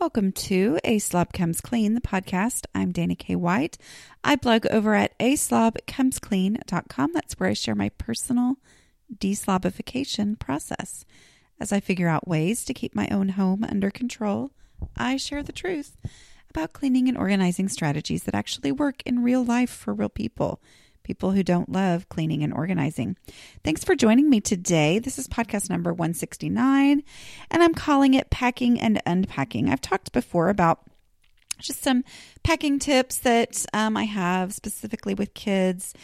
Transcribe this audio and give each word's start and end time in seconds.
Welcome 0.00 0.32
to 0.32 0.78
A 0.82 0.98
Slob 0.98 1.34
Comes 1.34 1.60
Clean, 1.60 1.92
the 1.92 2.00
podcast. 2.00 2.64
I'm 2.74 2.90
Dana 2.90 3.14
K. 3.14 3.36
White. 3.36 3.76
I 4.24 4.34
blog 4.34 4.64
over 4.70 4.94
at 4.94 5.16
aslobcomesclean.com. 5.18 7.12
That's 7.12 7.34
where 7.34 7.50
I 7.50 7.52
share 7.52 7.74
my 7.74 7.90
personal 7.90 8.54
deslobification 9.14 10.38
process. 10.38 11.04
As 11.60 11.70
I 11.70 11.80
figure 11.80 12.08
out 12.08 12.26
ways 12.26 12.64
to 12.64 12.72
keep 12.72 12.94
my 12.94 13.08
own 13.10 13.28
home 13.28 13.62
under 13.62 13.90
control, 13.90 14.52
I 14.96 15.18
share 15.18 15.42
the 15.42 15.52
truth 15.52 15.98
about 16.48 16.72
cleaning 16.72 17.06
and 17.06 17.18
organizing 17.18 17.68
strategies 17.68 18.22
that 18.22 18.34
actually 18.34 18.72
work 18.72 19.02
in 19.04 19.22
real 19.22 19.44
life 19.44 19.68
for 19.68 19.92
real 19.92 20.08
people 20.08 20.62
people 21.10 21.32
who 21.32 21.42
don't 21.42 21.72
love 21.72 22.08
cleaning 22.08 22.44
and 22.44 22.52
organizing. 22.52 23.16
Thanks 23.64 23.82
for 23.82 23.96
joining 23.96 24.30
me 24.30 24.40
today. 24.40 25.00
This 25.00 25.18
is 25.18 25.26
podcast 25.26 25.68
number 25.68 25.92
169, 25.92 27.02
and 27.50 27.62
I'm 27.64 27.74
calling 27.74 28.14
it 28.14 28.30
Packing 28.30 28.80
and 28.80 29.02
Unpacking. 29.04 29.68
I've 29.68 29.80
talked 29.80 30.12
before 30.12 30.50
about 30.50 30.82
just 31.58 31.82
some 31.82 32.04
packing 32.44 32.78
tips 32.78 33.18
that 33.18 33.66
um, 33.74 33.96
I 33.96 34.04
have 34.04 34.52
specifically 34.52 35.14
with 35.14 35.34
kids. 35.34 35.94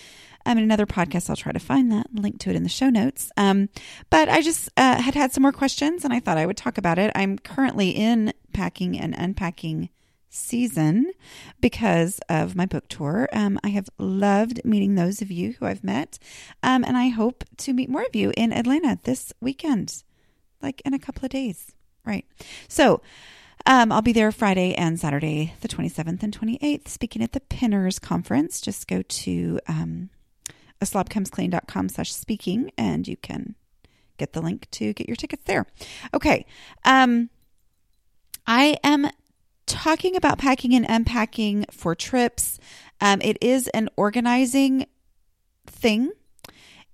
Um, 0.44 0.58
in 0.58 0.64
another 0.64 0.86
podcast, 0.86 1.30
I'll 1.30 1.36
try 1.36 1.52
to 1.52 1.60
find 1.60 1.92
that 1.92 2.12
link 2.12 2.40
to 2.40 2.50
it 2.50 2.56
in 2.56 2.64
the 2.64 2.68
show 2.68 2.90
notes. 2.90 3.30
Um, 3.36 3.68
but 4.10 4.28
I 4.28 4.42
just 4.42 4.70
uh, 4.76 5.00
had 5.00 5.14
had 5.14 5.32
some 5.32 5.42
more 5.42 5.52
questions 5.52 6.04
and 6.04 6.12
I 6.12 6.18
thought 6.18 6.36
I 6.36 6.46
would 6.46 6.56
talk 6.56 6.78
about 6.78 6.98
it. 6.98 7.12
I'm 7.14 7.38
currently 7.38 7.90
in 7.90 8.32
packing 8.52 8.98
and 8.98 9.14
unpacking 9.16 9.88
season 10.28 11.12
because 11.60 12.20
of 12.28 12.56
my 12.56 12.66
book 12.66 12.88
tour. 12.88 13.28
Um, 13.32 13.58
I 13.64 13.68
have 13.68 13.88
loved 13.98 14.64
meeting 14.64 14.94
those 14.94 15.22
of 15.22 15.30
you 15.30 15.52
who 15.52 15.66
I've 15.66 15.84
met, 15.84 16.18
um, 16.62 16.84
and 16.84 16.96
I 16.96 17.08
hope 17.08 17.44
to 17.58 17.72
meet 17.72 17.88
more 17.88 18.02
of 18.02 18.14
you 18.14 18.32
in 18.36 18.52
Atlanta 18.52 18.98
this 19.04 19.32
weekend, 19.40 20.02
like 20.62 20.82
in 20.84 20.94
a 20.94 20.98
couple 20.98 21.24
of 21.24 21.30
days. 21.30 21.72
Right. 22.04 22.24
So, 22.68 23.02
um, 23.64 23.90
I'll 23.90 24.02
be 24.02 24.12
there 24.12 24.30
Friday 24.30 24.74
and 24.74 25.00
Saturday, 25.00 25.54
the 25.60 25.66
27th 25.66 26.22
and 26.22 26.38
28th, 26.38 26.86
speaking 26.86 27.20
at 27.20 27.32
the 27.32 27.40
Pinners 27.40 27.98
Conference. 27.98 28.60
Just 28.60 28.86
go 28.86 29.02
to 29.02 29.58
um, 29.66 30.10
aslobcomesclean.com 30.80 31.88
slash 31.88 32.12
speaking 32.12 32.70
and 32.78 33.08
you 33.08 33.16
can 33.16 33.56
get 34.18 34.32
the 34.32 34.40
link 34.40 34.68
to 34.70 34.92
get 34.92 35.08
your 35.08 35.16
tickets 35.16 35.42
there. 35.46 35.66
Okay. 36.14 36.46
Um, 36.84 37.30
I 38.46 38.76
am 38.84 39.10
talking 39.66 40.16
about 40.16 40.38
packing 40.38 40.74
and 40.74 40.86
unpacking 40.88 41.66
for 41.70 41.94
trips. 41.94 42.58
Um, 43.00 43.20
it 43.20 43.38
is 43.40 43.68
an 43.68 43.88
organizing 43.96 44.86
thing. 45.66 46.12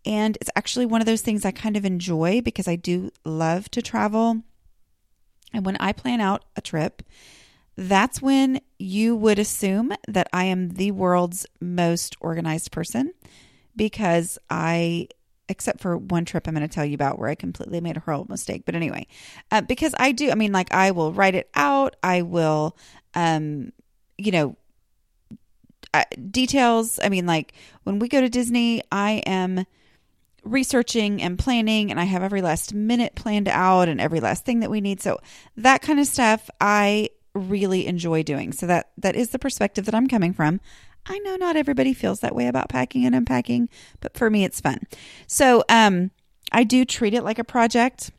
And 0.05 0.37
it's 0.41 0.51
actually 0.57 0.87
one 0.87 1.01
of 1.01 1.07
those 1.07 1.23
things 1.23 1.45
I 1.45 1.53
kind 1.53 1.77
of 1.77 1.85
enjoy 1.85 2.41
because 2.41 2.67
I 2.67 2.77
do 2.77 3.11
love 3.25 3.71
to 3.71 3.83
travel. 3.83 4.43
And 5.53 5.65
when 5.65 5.77
I 5.77 5.93
plan 5.93 6.21
out 6.21 6.45
a 6.57 6.61
trip, 6.61 7.03
that's 7.77 8.21
when 8.21 8.61
you 8.79 9.15
would 9.15 9.39
assume 9.39 9.93
that 10.09 10.29
I 10.33 10.45
am 10.45 10.71
the 10.71 10.91
world's 10.91 11.47
most 11.61 12.17
organized 12.21 12.73
person 12.73 13.13
because 13.77 14.39
I 14.51 15.09
except 15.49 15.81
for 15.81 15.97
one 15.97 16.25
trip 16.25 16.47
I'm 16.47 16.55
going 16.55 16.67
to 16.67 16.75
tell 16.75 16.85
you 16.85 16.95
about 16.95 17.19
where 17.19 17.29
I 17.29 17.35
completely 17.35 17.81
made 17.81 17.97
a 17.97 18.01
horrible 18.01 18.27
mistake. 18.29 18.63
But 18.65 18.75
anyway, 18.75 19.07
uh, 19.51 19.61
because 19.61 19.95
I 19.99 20.13
do, 20.13 20.31
I 20.31 20.35
mean, 20.35 20.53
like 20.53 20.73
I 20.73 20.91
will 20.93 21.13
write 21.13 21.35
it 21.35 21.51
out. 21.55 21.97
I 22.03 22.23
will, 22.23 22.77
um, 23.15 23.73
you 24.19 24.33
know, 24.33 24.57
uh, 25.95 26.05
details. 26.31 26.99
I 27.03 27.09
mean, 27.09 27.27
like 27.27 27.53
when 27.83 27.99
we 27.99 28.09
go 28.09 28.21
to 28.21 28.29
Disney, 28.29 28.83
I 28.91 29.23
am 29.27 29.67
researching 30.45 31.23
and 31.23 31.39
planning 31.39 31.91
and 31.91 32.01
I 32.01 32.05
have 32.05 32.23
every 32.23 32.43
last 32.43 32.75
minute 32.75 33.15
planned 33.15 33.49
out 33.49 33.89
and 33.89 34.01
every 34.01 34.21
last 34.21 34.45
thing 34.45 34.61
that 34.61 34.71
we 34.71 34.81
need. 34.81 35.01
So 35.01 35.21
that 35.57 35.83
kind 35.83 36.01
of 36.01 36.07
stuff 36.07 36.51
I 36.61 37.11
really 37.35 37.87
enjoy 37.87 38.23
doing. 38.23 38.53
So 38.53 38.67
that 38.67 38.91
that 38.99 39.17
is 39.17 39.31
the 39.31 39.39
perspective 39.39 39.85
that 39.87 39.95
I'm 39.95 40.09
coming 40.09 40.33
from. 40.33 40.61
I 41.07 41.19
know 41.19 41.37
not 41.37 41.57
everybody 41.57 41.95
feels 41.95 42.21
that 42.21 42.35
way 42.35 42.47
about 42.47 42.69
packing 42.69 43.05
and 43.05 43.15
unpacking, 43.15 43.69
but 44.01 44.17
for 44.17 44.31
me, 44.31 44.45
it's 44.45 44.61
fun. 44.61 44.79
So, 45.27 45.65
um, 45.69 46.11
I 46.53 46.65
do 46.65 46.85
treat 46.85 47.15
it 47.15 47.25
like 47.25 47.39
a 47.39 47.45
project, 47.45 48.11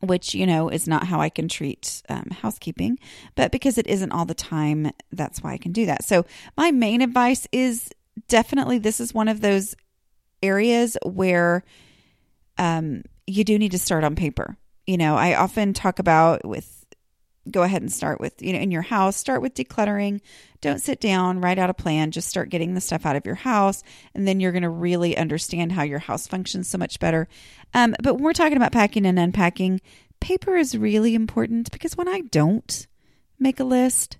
which, 0.00 0.34
you 0.34 0.46
know, 0.46 0.68
is 0.68 0.86
not 0.86 1.06
how 1.08 1.20
I 1.20 1.28
can 1.28 1.48
treat 1.48 2.02
um, 2.08 2.28
housekeeping, 2.30 2.98
but 3.34 3.50
because 3.52 3.76
it 3.76 3.86
isn't 3.86 4.12
all 4.12 4.24
the 4.24 4.34
time, 4.34 4.92
that's 5.12 5.42
why 5.42 5.52
I 5.52 5.58
can 5.58 5.72
do 5.72 5.86
that. 5.86 6.04
So, 6.04 6.24
my 6.56 6.70
main 6.70 7.02
advice 7.02 7.46
is 7.52 7.90
definitely 8.28 8.78
this 8.78 9.00
is 9.00 9.12
one 9.12 9.28
of 9.28 9.40
those 9.40 9.74
areas 10.42 10.96
where 11.04 11.64
um, 12.58 13.02
you 13.26 13.44
do 13.44 13.58
need 13.58 13.72
to 13.72 13.78
start 13.78 14.04
on 14.04 14.16
paper. 14.16 14.56
You 14.86 14.96
know, 14.96 15.16
I 15.16 15.34
often 15.34 15.72
talk 15.72 15.98
about 15.98 16.44
with 16.44 16.79
go 17.50 17.62
ahead 17.62 17.82
and 17.82 17.92
start 17.92 18.20
with, 18.20 18.40
you 18.40 18.52
know, 18.52 18.58
in 18.58 18.70
your 18.70 18.82
house, 18.82 19.16
start 19.16 19.42
with 19.42 19.54
decluttering. 19.54 20.20
Don't 20.60 20.80
sit 20.80 21.00
down, 21.00 21.40
write 21.40 21.58
out 21.58 21.70
a 21.70 21.74
plan, 21.74 22.10
just 22.10 22.28
start 22.28 22.50
getting 22.50 22.74
the 22.74 22.80
stuff 22.80 23.06
out 23.06 23.16
of 23.16 23.26
your 23.26 23.34
house. 23.34 23.82
And 24.14 24.26
then 24.26 24.40
you're 24.40 24.52
going 24.52 24.62
to 24.62 24.68
really 24.68 25.16
understand 25.16 25.72
how 25.72 25.82
your 25.82 25.98
house 25.98 26.26
functions 26.26 26.68
so 26.68 26.78
much 26.78 27.00
better. 27.00 27.28
Um, 27.74 27.94
but 28.02 28.14
when 28.14 28.24
we're 28.24 28.32
talking 28.32 28.56
about 28.56 28.72
packing 28.72 29.06
and 29.06 29.18
unpacking, 29.18 29.80
paper 30.20 30.56
is 30.56 30.76
really 30.76 31.14
important 31.14 31.70
because 31.70 31.96
when 31.96 32.08
I 32.08 32.20
don't 32.20 32.86
make 33.38 33.58
a 33.58 33.64
list, 33.64 34.18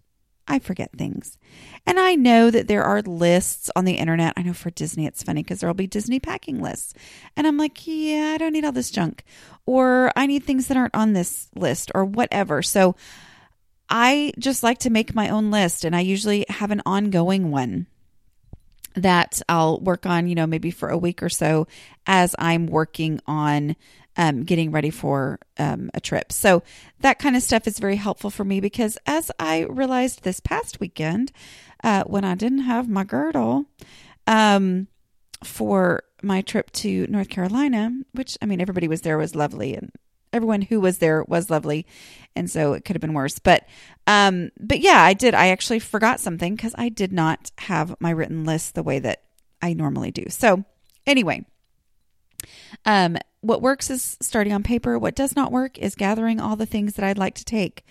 I 0.50 0.58
forget 0.58 0.90
things. 0.92 1.38
And 1.86 2.00
I 2.00 2.16
know 2.16 2.50
that 2.50 2.66
there 2.66 2.82
are 2.82 3.02
lists 3.02 3.70
on 3.76 3.84
the 3.84 3.94
internet. 3.94 4.34
I 4.36 4.42
know 4.42 4.52
for 4.52 4.70
Disney, 4.70 5.06
it's 5.06 5.22
funny 5.22 5.44
because 5.44 5.60
there'll 5.60 5.74
be 5.74 5.86
Disney 5.86 6.18
packing 6.18 6.60
lists. 6.60 6.92
And 7.36 7.46
I'm 7.46 7.56
like, 7.56 7.86
yeah, 7.86 8.32
I 8.34 8.38
don't 8.38 8.52
need 8.52 8.64
all 8.64 8.72
this 8.72 8.90
junk. 8.90 9.22
Or 9.64 10.10
I 10.16 10.26
need 10.26 10.42
things 10.42 10.66
that 10.66 10.76
aren't 10.76 10.96
on 10.96 11.12
this 11.12 11.48
list 11.54 11.92
or 11.94 12.04
whatever. 12.04 12.62
So 12.62 12.96
I 13.88 14.32
just 14.40 14.64
like 14.64 14.78
to 14.78 14.90
make 14.90 15.14
my 15.14 15.28
own 15.28 15.52
list. 15.52 15.84
And 15.84 15.94
I 15.94 16.00
usually 16.00 16.44
have 16.48 16.72
an 16.72 16.82
ongoing 16.84 17.52
one 17.52 17.86
that 18.96 19.40
I'll 19.48 19.78
work 19.78 20.04
on, 20.04 20.26
you 20.26 20.34
know, 20.34 20.48
maybe 20.48 20.72
for 20.72 20.88
a 20.88 20.98
week 20.98 21.22
or 21.22 21.28
so 21.28 21.68
as 22.08 22.34
I'm 22.40 22.66
working 22.66 23.20
on 23.24 23.76
um, 24.16 24.44
getting 24.44 24.70
ready 24.70 24.90
for 24.90 25.38
um, 25.58 25.90
a 25.94 26.00
trip. 26.00 26.32
So 26.32 26.62
that 27.00 27.18
kind 27.18 27.36
of 27.36 27.42
stuff 27.42 27.66
is 27.66 27.78
very 27.78 27.96
helpful 27.96 28.30
for 28.30 28.44
me 28.44 28.60
because 28.60 28.98
as 29.06 29.30
I 29.38 29.62
realized 29.62 30.22
this 30.22 30.40
past 30.40 30.80
weekend, 30.80 31.32
uh, 31.82 32.04
when 32.04 32.24
I 32.24 32.34
didn't 32.34 32.60
have 32.60 32.88
my 32.88 33.04
girdle 33.04 33.66
um, 34.26 34.88
for 35.44 36.02
my 36.22 36.42
trip 36.42 36.70
to 36.72 37.06
North 37.06 37.28
Carolina, 37.28 37.90
which 38.12 38.36
I 38.42 38.46
mean, 38.46 38.60
everybody 38.60 38.88
was 38.88 39.02
there 39.02 39.18
was 39.18 39.34
lovely 39.34 39.74
and 39.74 39.90
everyone 40.32 40.62
who 40.62 40.80
was 40.80 40.98
there 40.98 41.24
was 41.26 41.50
lovely. 41.50 41.86
And 42.36 42.50
so 42.50 42.72
it 42.72 42.84
could 42.84 42.96
have 42.96 43.00
been 43.00 43.14
worse. 43.14 43.38
But 43.38 43.66
um 44.06 44.50
but 44.58 44.80
yeah 44.80 45.02
i 45.02 45.14
did. 45.14 45.34
I 45.34 45.48
actually 45.48 45.78
forgot 45.78 46.20
something 46.20 46.54
because 46.54 46.74
i 46.78 46.88
did 46.88 47.12
not 47.12 47.50
have 47.58 47.96
my 48.00 48.10
written 48.10 48.44
list 48.44 48.74
the 48.74 48.82
way 48.82 48.98
that 49.00 49.22
i 49.62 49.72
normally 49.72 50.10
do. 50.10 50.26
So 50.28 50.64
anyway 51.06 51.44
um 52.84 53.16
what 53.40 53.62
works 53.62 53.90
is 53.90 54.16
starting 54.20 54.52
on 54.52 54.62
paper. 54.62 54.98
What 54.98 55.14
does 55.14 55.34
not 55.34 55.52
work 55.52 55.78
is 55.78 55.94
gathering 55.94 56.40
all 56.40 56.56
the 56.56 56.66
things 56.66 56.94
that 56.94 57.04
I'd 57.04 57.18
like 57.18 57.34
to 57.36 57.44
take. 57.44 57.84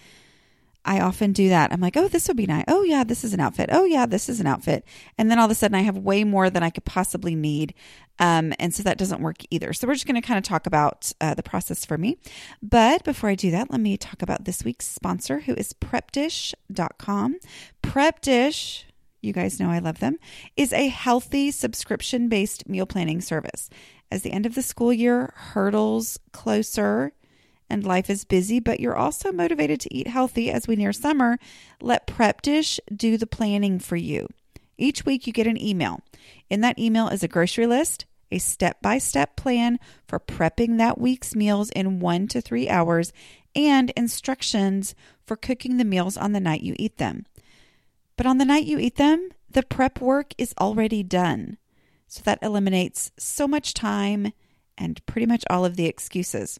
I 0.85 1.01
often 1.01 1.33
do 1.33 1.49
that. 1.49 1.73
I'm 1.73 1.81
like, 1.81 1.97
oh, 1.97 2.07
this 2.07 2.27
would 2.27 2.37
be 2.37 2.45
nice. 2.45 2.63
Oh, 2.67 2.83
yeah, 2.83 3.03
this 3.03 3.23
is 3.23 3.33
an 3.33 3.39
outfit. 3.39 3.69
Oh, 3.71 3.83
yeah, 3.83 4.05
this 4.05 4.29
is 4.29 4.39
an 4.39 4.47
outfit. 4.47 4.85
And 5.17 5.29
then 5.29 5.37
all 5.37 5.45
of 5.45 5.51
a 5.51 5.55
sudden 5.55 5.75
I 5.75 5.81
have 5.81 5.97
way 5.97 6.23
more 6.23 6.49
than 6.49 6.63
I 6.63 6.69
could 6.69 6.85
possibly 6.85 7.35
need. 7.35 7.73
Um, 8.17 8.53
and 8.59 8.73
so 8.73 8.83
that 8.83 8.97
doesn't 8.97 9.21
work 9.21 9.37
either. 9.49 9.73
So 9.73 9.87
we're 9.87 9.93
just 9.93 10.07
going 10.07 10.19
to 10.19 10.25
kind 10.25 10.37
of 10.37 10.43
talk 10.43 10.65
about 10.65 11.11
uh, 11.19 11.33
the 11.33 11.43
process 11.43 11.85
for 11.85 11.97
me. 11.97 12.17
But 12.61 13.03
before 13.03 13.29
I 13.29 13.35
do 13.35 13.51
that, 13.51 13.69
let 13.71 13.81
me 13.81 13.97
talk 13.97 14.21
about 14.21 14.45
this 14.45 14.63
week's 14.63 14.87
sponsor, 14.87 15.41
who 15.41 15.53
is 15.55 15.73
prepdish.com. 15.73 17.39
Prepdish, 17.83 18.83
you 19.21 19.33
guys 19.33 19.59
know 19.59 19.69
I 19.69 19.79
love 19.79 19.99
them, 19.99 20.17
is 20.55 20.71
a 20.71 20.87
healthy 20.87 21.51
subscription 21.51 22.29
based 22.29 22.67
meal 22.69 22.85
planning 22.85 23.21
service 23.21 23.69
as 24.11 24.21
the 24.21 24.31
end 24.31 24.45
of 24.45 24.55
the 24.55 24.61
school 24.61 24.93
year 24.93 25.33
hurdles 25.35 26.19
closer 26.31 27.13
and 27.69 27.83
life 27.83 28.09
is 28.09 28.25
busy, 28.25 28.59
but 28.59 28.79
you're 28.79 28.95
also 28.95 29.31
motivated 29.31 29.79
to 29.81 29.93
eat 29.93 30.07
healthy 30.07 30.49
as 30.51 30.67
we 30.67 30.75
near 30.75 30.91
summer, 30.91 31.37
let 31.81 32.07
Prep 32.07 32.41
Dish 32.41 32.79
do 32.93 33.17
the 33.17 33.27
planning 33.27 33.79
for 33.79 33.95
you. 33.95 34.27
Each 34.77 35.05
week 35.05 35.27
you 35.27 35.33
get 35.33 35.47
an 35.47 35.61
email. 35.61 36.01
In 36.49 36.61
that 36.61 36.79
email 36.79 37.09
is 37.09 37.21
a 37.21 37.27
grocery 37.27 37.67
list, 37.67 38.05
a 38.31 38.39
step 38.39 38.81
by 38.81 38.97
step 38.97 39.35
plan 39.35 39.79
for 40.07 40.19
prepping 40.19 40.77
that 40.77 40.99
week's 40.99 41.35
meals 41.35 41.69
in 41.71 41.99
one 41.99 42.27
to 42.29 42.41
three 42.41 42.69
hours, 42.69 43.13
and 43.55 43.91
instructions 43.91 44.95
for 45.25 45.35
cooking 45.35 45.77
the 45.77 45.83
meals 45.83 46.17
on 46.17 46.31
the 46.31 46.39
night 46.39 46.61
you 46.61 46.75
eat 46.77 46.97
them. 46.97 47.25
But 48.15 48.25
on 48.25 48.37
the 48.37 48.45
night 48.45 48.65
you 48.65 48.79
eat 48.79 48.95
them, 48.95 49.29
the 49.49 49.63
prep 49.63 50.01
work 50.01 50.33
is 50.37 50.53
already 50.59 51.03
done. 51.03 51.57
So 52.09 52.21
that 52.25 52.39
eliminates 52.41 53.11
so 53.17 53.47
much 53.47 53.73
time 53.73 54.33
and 54.77 55.05
pretty 55.05 55.27
much 55.27 55.43
all 55.49 55.63
of 55.63 55.75
the 55.75 55.85
excuses. 55.85 56.59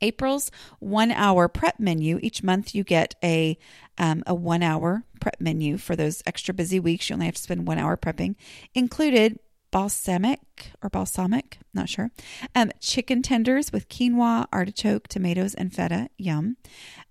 April's 0.00 0.50
one 0.78 1.10
hour 1.10 1.48
prep 1.48 1.80
menu. 1.80 2.18
Each 2.22 2.42
month 2.42 2.74
you 2.74 2.84
get 2.84 3.14
a 3.22 3.58
um, 3.98 4.22
a 4.26 4.34
one 4.34 4.62
hour 4.62 5.04
prep 5.20 5.40
menu 5.40 5.76
for 5.76 5.96
those 5.96 6.22
extra 6.26 6.54
busy 6.54 6.80
weeks. 6.80 7.08
You 7.08 7.14
only 7.14 7.26
have 7.26 7.36
to 7.36 7.42
spend 7.42 7.66
one 7.66 7.78
hour 7.78 7.96
prepping. 7.96 8.36
Included 8.74 9.38
balsamic 9.70 10.40
or 10.82 10.88
balsamic, 10.88 11.58
not 11.72 11.88
sure. 11.88 12.12
Um, 12.54 12.70
chicken 12.80 13.22
tenders 13.22 13.72
with 13.72 13.88
quinoa, 13.88 14.46
artichoke, 14.52 15.08
tomatoes, 15.08 15.54
and 15.54 15.74
feta. 15.74 16.08
Yum. 16.16 16.56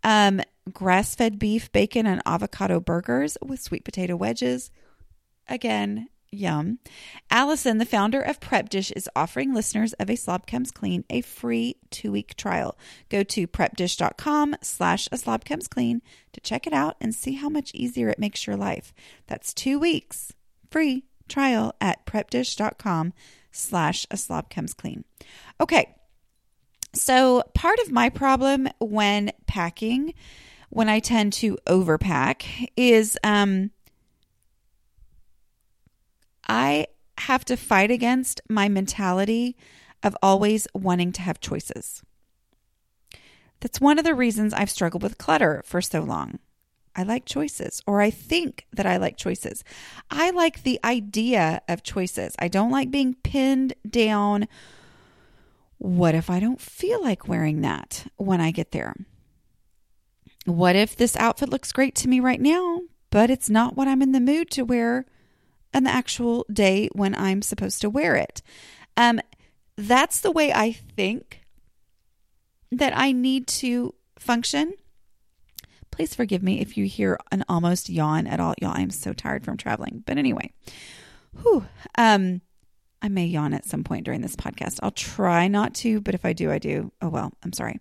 Um, 0.03 0.41
grass 0.71 1.13
fed 1.13 1.39
beef, 1.39 1.71
bacon, 1.71 2.05
and 2.05 2.21
avocado 2.25 2.79
burgers 2.79 3.37
with 3.41 3.61
sweet 3.61 3.83
potato 3.83 4.15
wedges. 4.15 4.71
Again, 5.49 6.07
yum. 6.33 6.79
Allison, 7.29 7.77
the 7.77 7.85
founder 7.85 8.21
of 8.21 8.39
Prep 8.39 8.69
Dish, 8.69 8.91
is 8.91 9.09
offering 9.15 9.53
listeners 9.53 9.93
of 9.93 10.09
A 10.09 10.15
Slob 10.15 10.47
Comes 10.47 10.71
Clean 10.71 11.03
a 11.09 11.21
free 11.21 11.77
two 11.89 12.11
week 12.11 12.35
trial. 12.35 12.77
Go 13.09 13.23
to 13.23 13.47
prepdish.com 13.47 14.55
slash 14.61 15.07
A 15.11 15.17
Slob 15.17 15.45
Comes 15.45 15.67
Clean 15.67 16.01
to 16.31 16.41
check 16.41 16.67
it 16.67 16.73
out 16.73 16.95
and 16.99 17.13
see 17.13 17.33
how 17.33 17.49
much 17.49 17.71
easier 17.73 18.09
it 18.09 18.19
makes 18.19 18.47
your 18.47 18.57
life. 18.57 18.93
That's 19.27 19.53
two 19.53 19.79
weeks 19.79 20.33
free 20.69 21.03
trial 21.27 21.73
at 21.79 22.05
prepdish.com 22.05 23.13
slash 23.51 24.05
A 24.11 24.17
Slob 24.17 24.49
Comes 24.49 24.73
Clean. 24.73 25.03
Okay. 25.61 25.95
So, 26.95 27.43
part 27.55 27.79
of 27.79 27.91
my 27.91 28.09
problem 28.09 28.69
when 28.79 29.31
packing, 29.47 30.13
when 30.69 30.89
I 30.89 30.99
tend 30.99 31.33
to 31.33 31.57
overpack, 31.67 32.69
is 32.77 33.17
um, 33.23 33.71
I 36.47 36.87
have 37.19 37.45
to 37.45 37.57
fight 37.57 37.91
against 37.91 38.41
my 38.49 38.69
mentality 38.69 39.55
of 40.01 40.17
always 40.21 40.67
wanting 40.73 41.11
to 41.13 41.21
have 41.21 41.39
choices. 41.39 42.01
That's 43.59 43.79
one 43.79 43.97
of 43.97 44.05
the 44.05 44.15
reasons 44.15 44.53
I've 44.53 44.69
struggled 44.69 45.03
with 45.03 45.17
clutter 45.17 45.61
for 45.65 45.81
so 45.81 46.01
long. 46.01 46.39
I 46.95 47.03
like 47.03 47.25
choices, 47.25 47.81
or 47.87 48.01
I 48.01 48.11
think 48.11 48.67
that 48.71 48.85
I 48.85 48.97
like 48.97 49.17
choices. 49.17 49.63
I 50.11 50.29
like 50.29 50.63
the 50.63 50.79
idea 50.83 51.61
of 51.67 51.81
choices. 51.81 52.35
I 52.37 52.49
don't 52.49 52.71
like 52.71 52.91
being 52.91 53.15
pinned 53.23 53.73
down 53.89 54.47
what 55.83 56.15
if 56.15 56.29
I 56.29 56.39
don't 56.39 56.61
feel 56.61 57.03
like 57.03 57.27
wearing 57.27 57.59
that 57.59 58.07
when 58.15 58.39
I 58.39 58.51
get 58.51 58.71
there? 58.71 58.95
What 60.45 60.77
if 60.77 60.95
this 60.95 61.17
outfit 61.17 61.49
looks 61.49 61.73
great 61.73 61.93
to 61.95 62.07
me 62.07 62.21
right 62.21 62.39
now, 62.39 62.83
but 63.09 63.29
it's 63.29 63.49
not 63.49 63.75
what 63.75 63.89
I'm 63.89 64.01
in 64.01 64.13
the 64.13 64.21
mood 64.21 64.49
to 64.51 64.63
wear 64.63 65.05
on 65.73 65.83
the 65.83 65.89
actual 65.89 66.45
day 66.51 66.89
when 66.93 67.15
I'm 67.15 67.41
supposed 67.41 67.81
to 67.81 67.89
wear 67.89 68.15
it? 68.15 68.41
Um, 68.97 69.19
that's 69.77 70.21
the 70.21 70.31
way 70.31 70.53
I 70.53 70.71
think 70.71 71.41
that 72.71 72.95
I 72.95 73.11
need 73.11 73.47
to 73.47 73.93
function. 74.17 74.73
Please 75.91 76.15
forgive 76.15 76.41
me 76.41 76.59
if 76.59 76.75
you 76.75 76.85
hear 76.85 77.19
an 77.31 77.43
almost 77.47 77.89
yawn 77.89 78.25
at 78.25 78.39
all. 78.39 78.55
Y'all, 78.59 78.73
I'm 78.75 78.89
so 78.89 79.13
tired 79.13 79.43
from 79.45 79.57
traveling. 79.57 80.03
But 80.05 80.17
anyway, 80.17 80.51
whew, 81.41 81.65
um, 81.97 82.41
I 83.03 83.09
may 83.09 83.25
yawn 83.25 83.53
at 83.53 83.65
some 83.65 83.83
point 83.83 84.05
during 84.05 84.21
this 84.21 84.35
podcast. 84.35 84.79
I'll 84.81 84.91
try 84.91 85.47
not 85.47 85.75
to, 85.75 86.01
but 86.01 86.15
if 86.15 86.25
I 86.25 86.33
do, 86.33 86.51
I 86.51 86.57
do. 86.57 86.91
Oh 87.01 87.09
well, 87.09 87.31
I'm 87.43 87.53
sorry. 87.53 87.79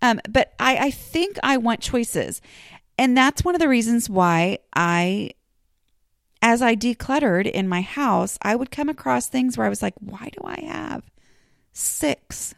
Um, 0.00 0.20
but 0.28 0.54
I, 0.58 0.76
I 0.86 0.90
think 0.90 1.38
I 1.42 1.58
want 1.58 1.80
choices. 1.80 2.40
And 2.98 3.16
that's 3.16 3.44
one 3.44 3.54
of 3.54 3.60
the 3.60 3.68
reasons 3.68 4.08
why 4.08 4.58
I, 4.74 5.32
as 6.42 6.60
I 6.60 6.74
decluttered 6.74 7.48
in 7.48 7.68
my 7.68 7.80
house, 7.80 8.36
I 8.42 8.56
would 8.56 8.72
come 8.72 8.88
across 8.88 9.28
things 9.28 9.56
where 9.56 9.66
I 9.66 9.70
was 9.70 9.80
like, 9.80 9.94
why 10.00 10.28
do 10.32 10.40
I 10.44 10.60
have 10.60 11.10
six 11.72 12.54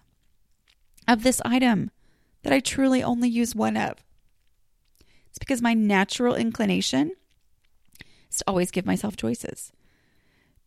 of 1.07 1.23
this 1.23 1.43
item 1.45 1.91
that 2.43 2.53
I 2.53 2.61
truly 2.61 3.03
only 3.03 3.29
use 3.29 3.55
one 3.55 3.77
of? 3.77 4.03
It's 5.29 5.39
because 5.39 5.61
my 5.61 5.75
natural 5.75 6.35
inclination 6.35 7.13
is 8.31 8.39
to 8.39 8.45
always 8.47 8.71
give 8.71 8.87
myself 8.87 9.17
choices. 9.17 9.71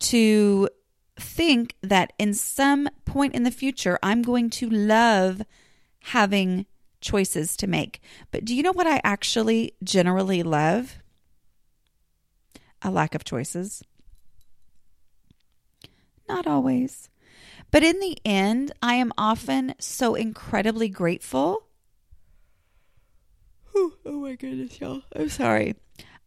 To 0.00 0.68
think 1.16 1.74
that 1.82 2.12
in 2.18 2.34
some 2.34 2.88
point 3.04 3.34
in 3.34 3.42
the 3.42 3.50
future, 3.50 3.98
I'm 4.00 4.22
going 4.22 4.48
to 4.50 4.70
love 4.70 5.42
having 6.00 6.66
choices 7.00 7.56
to 7.56 7.66
make. 7.66 8.00
But 8.30 8.44
do 8.44 8.54
you 8.54 8.62
know 8.62 8.72
what 8.72 8.86
I 8.86 9.00
actually 9.02 9.72
generally 9.82 10.44
love? 10.44 10.97
A 12.82 12.90
lack 12.90 13.14
of 13.14 13.24
choices. 13.24 13.82
Not 16.28 16.46
always. 16.46 17.08
But 17.70 17.82
in 17.82 18.00
the 18.00 18.18
end, 18.24 18.72
I 18.82 18.94
am 18.94 19.12
often 19.18 19.74
so 19.78 20.14
incredibly 20.14 20.88
grateful. 20.88 21.64
Oh, 23.74 23.92
my 24.04 24.34
goodness, 24.34 24.80
y'all. 24.80 25.02
I'm 25.14 25.28
sorry. 25.28 25.76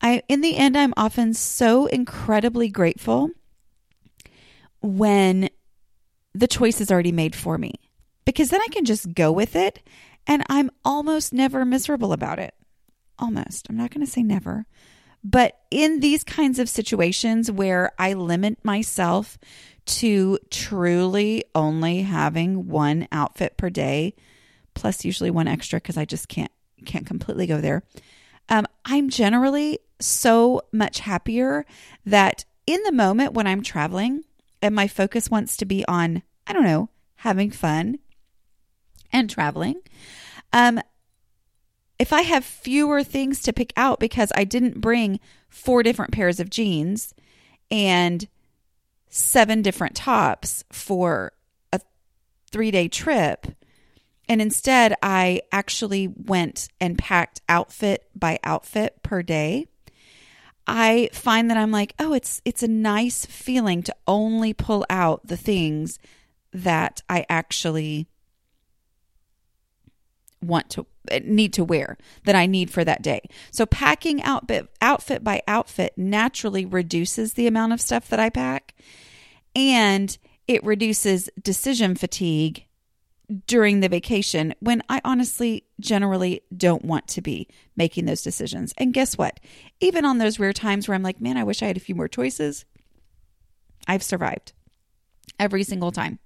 I 0.01 0.23
in 0.27 0.41
the 0.41 0.57
end 0.57 0.77
I'm 0.77 0.93
often 0.97 1.33
so 1.33 1.85
incredibly 1.85 2.69
grateful 2.69 3.29
when 4.81 5.49
the 6.33 6.47
choice 6.47 6.81
is 6.81 6.91
already 6.91 7.11
made 7.11 7.35
for 7.35 7.57
me 7.57 7.75
because 8.25 8.49
then 8.49 8.61
I 8.61 8.67
can 8.71 8.85
just 8.85 9.13
go 9.13 9.31
with 9.31 9.55
it 9.55 9.81
and 10.25 10.43
I'm 10.49 10.71
almost 10.83 11.33
never 11.33 11.65
miserable 11.65 12.13
about 12.13 12.39
it. 12.39 12.55
Almost. 13.19 13.67
I'm 13.69 13.77
not 13.77 13.91
going 13.91 14.05
to 14.05 14.11
say 14.11 14.23
never. 14.23 14.65
But 15.23 15.59
in 15.69 15.99
these 15.99 16.23
kinds 16.23 16.59
of 16.59 16.69
situations 16.69 17.51
where 17.51 17.91
I 17.99 18.13
limit 18.13 18.63
myself 18.63 19.37
to 19.85 20.39
truly 20.49 21.43
only 21.53 22.01
having 22.01 22.67
one 22.67 23.07
outfit 23.11 23.57
per 23.57 23.69
day, 23.69 24.15
plus 24.73 25.05
usually 25.05 25.31
one 25.31 25.47
extra 25.47 25.77
because 25.77 25.97
I 25.97 26.05
just 26.05 26.27
can't 26.27 26.51
can't 26.85 27.05
completely 27.05 27.45
go 27.45 27.61
there. 27.61 27.83
Um, 28.49 28.65
I'm 28.85 29.09
generally 29.09 29.79
so 29.99 30.61
much 30.71 30.99
happier 30.99 31.65
that 32.05 32.45
in 32.65 32.81
the 32.83 32.91
moment 32.91 33.33
when 33.33 33.45
I'm 33.45 33.61
traveling, 33.61 34.23
and 34.61 34.73
my 34.73 34.87
focus 34.87 35.29
wants 35.29 35.57
to 35.57 35.65
be 35.65 35.85
on, 35.87 36.23
I 36.47 36.53
don't 36.53 36.63
know, 36.63 36.89
having 37.15 37.51
fun 37.51 37.99
and 39.11 39.29
traveling. 39.29 39.81
Um, 40.53 40.81
if 42.01 42.11
I 42.11 42.23
have 42.23 42.43
fewer 42.43 43.03
things 43.03 43.43
to 43.43 43.53
pick 43.53 43.71
out 43.77 43.99
because 43.99 44.31
I 44.33 44.43
didn't 44.43 44.81
bring 44.81 45.19
four 45.49 45.83
different 45.83 46.11
pairs 46.11 46.39
of 46.39 46.49
jeans 46.49 47.13
and 47.69 48.27
seven 49.07 49.61
different 49.61 49.95
tops 49.95 50.63
for 50.71 51.31
a 51.71 51.79
three 52.51 52.71
day 52.71 52.87
trip, 52.87 53.45
and 54.27 54.41
instead 54.41 54.95
I 55.03 55.41
actually 55.51 56.07
went 56.07 56.69
and 56.79 56.97
packed 56.97 57.41
outfit 57.47 58.09
by 58.15 58.39
outfit 58.43 59.03
per 59.03 59.21
day, 59.21 59.67
I 60.65 61.07
find 61.13 61.51
that 61.51 61.57
I'm 61.57 61.71
like, 61.71 61.93
oh, 61.99 62.13
it's 62.13 62.41
it's 62.43 62.63
a 62.63 62.67
nice 62.67 63.27
feeling 63.27 63.83
to 63.83 63.95
only 64.07 64.53
pull 64.55 64.87
out 64.89 65.27
the 65.27 65.37
things 65.37 65.99
that 66.51 67.03
I 67.07 67.27
actually 67.29 68.07
want 70.41 70.71
to 70.71 70.87
Uh, 71.09 71.19
need 71.23 71.53
to 71.53 71.63
wear 71.63 71.97
that 72.25 72.35
I 72.35 72.45
need 72.45 72.69
for 72.69 72.83
that 72.83 73.01
day. 73.01 73.21
So 73.51 73.65
packing 73.65 74.21
outfit 74.21 74.67
outfit 74.81 75.23
by 75.23 75.41
outfit 75.47 75.93
naturally 75.97 76.65
reduces 76.65 77.33
the 77.33 77.47
amount 77.47 77.73
of 77.73 77.81
stuff 77.81 78.07
that 78.09 78.19
I 78.19 78.29
pack 78.29 78.75
and 79.55 80.15
it 80.47 80.63
reduces 80.63 81.29
decision 81.41 81.95
fatigue 81.95 82.65
during 83.47 83.79
the 83.79 83.89
vacation 83.89 84.53
when 84.59 84.83
I 84.89 84.99
honestly 85.05 85.65
generally 85.79 86.41
don't 86.55 86.83
want 86.83 87.07
to 87.09 87.21
be 87.21 87.47
making 87.75 88.05
those 88.05 88.21
decisions. 88.21 88.73
And 88.77 88.93
guess 88.93 89.17
what? 89.17 89.39
Even 89.79 90.03
on 90.03 90.17
those 90.17 90.39
rare 90.39 90.53
times 90.53 90.87
where 90.87 90.95
I'm 90.95 91.03
like, 91.03 91.21
man, 91.21 91.37
I 91.37 91.43
wish 91.43 91.63
I 91.63 91.67
had 91.67 91.77
a 91.77 91.81
few 91.81 91.95
more 91.95 92.09
choices, 92.09 92.65
I've 93.87 94.03
survived 94.03 94.53
every 95.39 95.63
single 95.63 95.91
time. 95.91 96.19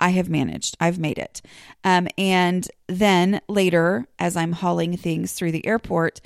I 0.00 0.10
have 0.10 0.28
managed. 0.28 0.76
I've 0.80 0.98
made 0.98 1.18
it. 1.18 1.40
Um, 1.84 2.08
and 2.18 2.66
then 2.88 3.40
later, 3.48 4.06
as 4.18 4.36
I'm 4.36 4.52
hauling 4.52 4.96
things 4.96 5.32
through 5.32 5.52
the 5.52 5.66
airport, 5.66 6.20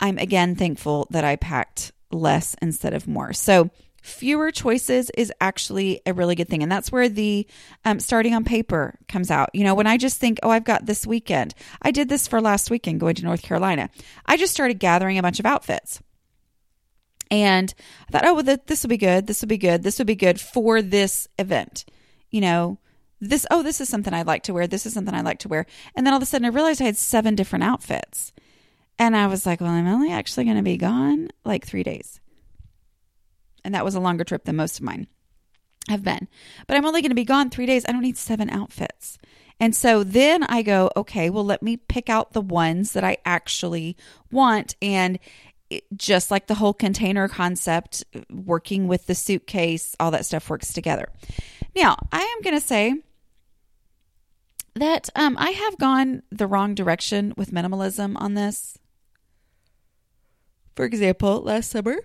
I'm 0.00 0.18
again 0.18 0.56
thankful 0.56 1.06
that 1.10 1.24
I 1.24 1.36
packed 1.36 1.92
less 2.10 2.54
instead 2.60 2.94
of 2.94 3.06
more. 3.06 3.32
So 3.32 3.70
fewer 4.04 4.50
choices 4.50 5.10
is 5.16 5.32
actually 5.40 6.02
a 6.04 6.12
really 6.12 6.34
good 6.34 6.48
thing. 6.48 6.62
And 6.62 6.70
that's 6.70 6.92
where 6.92 7.08
the 7.08 7.46
um, 7.86 7.98
starting 8.00 8.34
on 8.34 8.44
paper 8.44 8.98
comes 9.08 9.30
out. 9.30 9.48
You 9.54 9.64
know, 9.64 9.74
when 9.74 9.86
I 9.86 9.96
just 9.96 10.20
think, 10.20 10.38
oh, 10.42 10.50
I've 10.50 10.64
got 10.64 10.84
this 10.84 11.06
weekend, 11.06 11.54
I 11.80 11.90
did 11.90 12.10
this 12.10 12.28
for 12.28 12.40
last 12.40 12.70
weekend 12.70 13.00
going 13.00 13.14
to 13.14 13.24
North 13.24 13.42
Carolina. 13.42 13.88
I 14.26 14.36
just 14.36 14.52
started 14.52 14.78
gathering 14.78 15.16
a 15.16 15.22
bunch 15.22 15.40
of 15.40 15.46
outfits. 15.46 16.00
And 17.30 17.72
I 18.08 18.12
thought, 18.12 18.26
oh, 18.26 18.34
well, 18.34 18.58
this 18.66 18.82
will 18.82 18.90
be 18.90 18.98
good. 18.98 19.26
This 19.26 19.40
will 19.40 19.48
be 19.48 19.56
good. 19.56 19.82
This 19.82 19.98
will 19.98 20.04
be 20.04 20.14
good 20.14 20.38
for 20.38 20.82
this 20.82 21.26
event. 21.38 21.86
You 22.30 22.42
know, 22.42 22.78
this, 23.28 23.46
oh, 23.50 23.62
this 23.62 23.80
is 23.80 23.88
something 23.88 24.14
I'd 24.14 24.26
like 24.26 24.44
to 24.44 24.54
wear. 24.54 24.66
This 24.66 24.86
is 24.86 24.94
something 24.94 25.14
I'd 25.14 25.24
like 25.24 25.40
to 25.40 25.48
wear. 25.48 25.66
And 25.94 26.06
then 26.06 26.12
all 26.12 26.18
of 26.18 26.22
a 26.22 26.26
sudden 26.26 26.44
I 26.44 26.48
realized 26.48 26.80
I 26.80 26.86
had 26.86 26.96
seven 26.96 27.34
different 27.34 27.64
outfits. 27.64 28.32
And 28.98 29.16
I 29.16 29.26
was 29.26 29.44
like, 29.44 29.60
well, 29.60 29.70
I'm 29.70 29.88
only 29.88 30.12
actually 30.12 30.44
going 30.44 30.56
to 30.56 30.62
be 30.62 30.76
gone 30.76 31.28
like 31.44 31.66
three 31.66 31.82
days 31.82 32.20
and 33.64 33.74
that 33.74 33.84
was 33.84 33.94
a 33.94 34.00
longer 34.00 34.24
trip 34.24 34.44
than 34.44 34.56
most 34.56 34.78
of 34.78 34.84
mine 34.84 35.06
have 35.88 36.04
been. 36.04 36.28
But 36.66 36.76
I'm 36.76 36.84
only 36.84 37.02
going 37.02 37.10
to 37.10 37.16
be 37.16 37.24
gone 37.24 37.50
three 37.50 37.66
days. 37.66 37.84
I 37.88 37.92
don't 37.92 38.02
need 38.02 38.16
seven 38.16 38.50
outfits. 38.50 39.18
And 39.60 39.74
so 39.74 40.04
then 40.04 40.42
I 40.44 40.62
go, 40.62 40.90
okay, 40.96 41.30
well, 41.30 41.44
let 41.44 41.62
me 41.62 41.76
pick 41.76 42.08
out 42.08 42.32
the 42.32 42.40
ones 42.40 42.92
that 42.92 43.04
I 43.04 43.18
actually 43.24 43.96
want. 44.30 44.76
And 44.82 45.18
just 45.96 46.30
like 46.30 46.46
the 46.46 46.54
whole 46.54 46.74
container 46.74 47.28
concept, 47.28 48.04
working 48.30 48.88
with 48.88 49.06
the 49.06 49.14
suitcase, 49.14 49.96
all 49.98 50.10
that 50.10 50.26
stuff 50.26 50.50
works 50.50 50.72
together. 50.72 51.08
Now, 51.74 51.96
I 52.12 52.20
am 52.20 52.42
going 52.42 52.58
to 52.58 52.66
say 52.66 52.94
that 54.74 55.08
um, 55.14 55.36
I 55.38 55.50
have 55.50 55.78
gone 55.78 56.22
the 56.30 56.46
wrong 56.46 56.74
direction 56.74 57.32
with 57.36 57.52
minimalism 57.52 58.14
on 58.20 58.34
this. 58.34 58.78
For 60.74 60.84
example, 60.84 61.40
last 61.40 61.70
summer, 61.70 61.96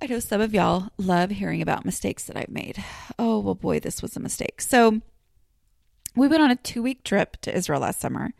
I 0.00 0.06
know 0.06 0.18
some 0.18 0.40
of 0.40 0.52
y'all 0.52 0.88
love 0.98 1.30
hearing 1.30 1.62
about 1.62 1.84
mistakes 1.84 2.24
that 2.24 2.36
I've 2.36 2.48
made. 2.48 2.82
Oh, 3.18 3.38
well, 3.38 3.54
boy, 3.54 3.78
this 3.78 4.02
was 4.02 4.16
a 4.16 4.20
mistake. 4.20 4.60
So, 4.60 5.00
we 6.16 6.28
went 6.28 6.42
on 6.42 6.50
a 6.50 6.56
two 6.56 6.82
week 6.82 7.04
trip 7.04 7.36
to 7.42 7.54
Israel 7.56 7.80
last 7.80 8.00
summer, 8.00 8.32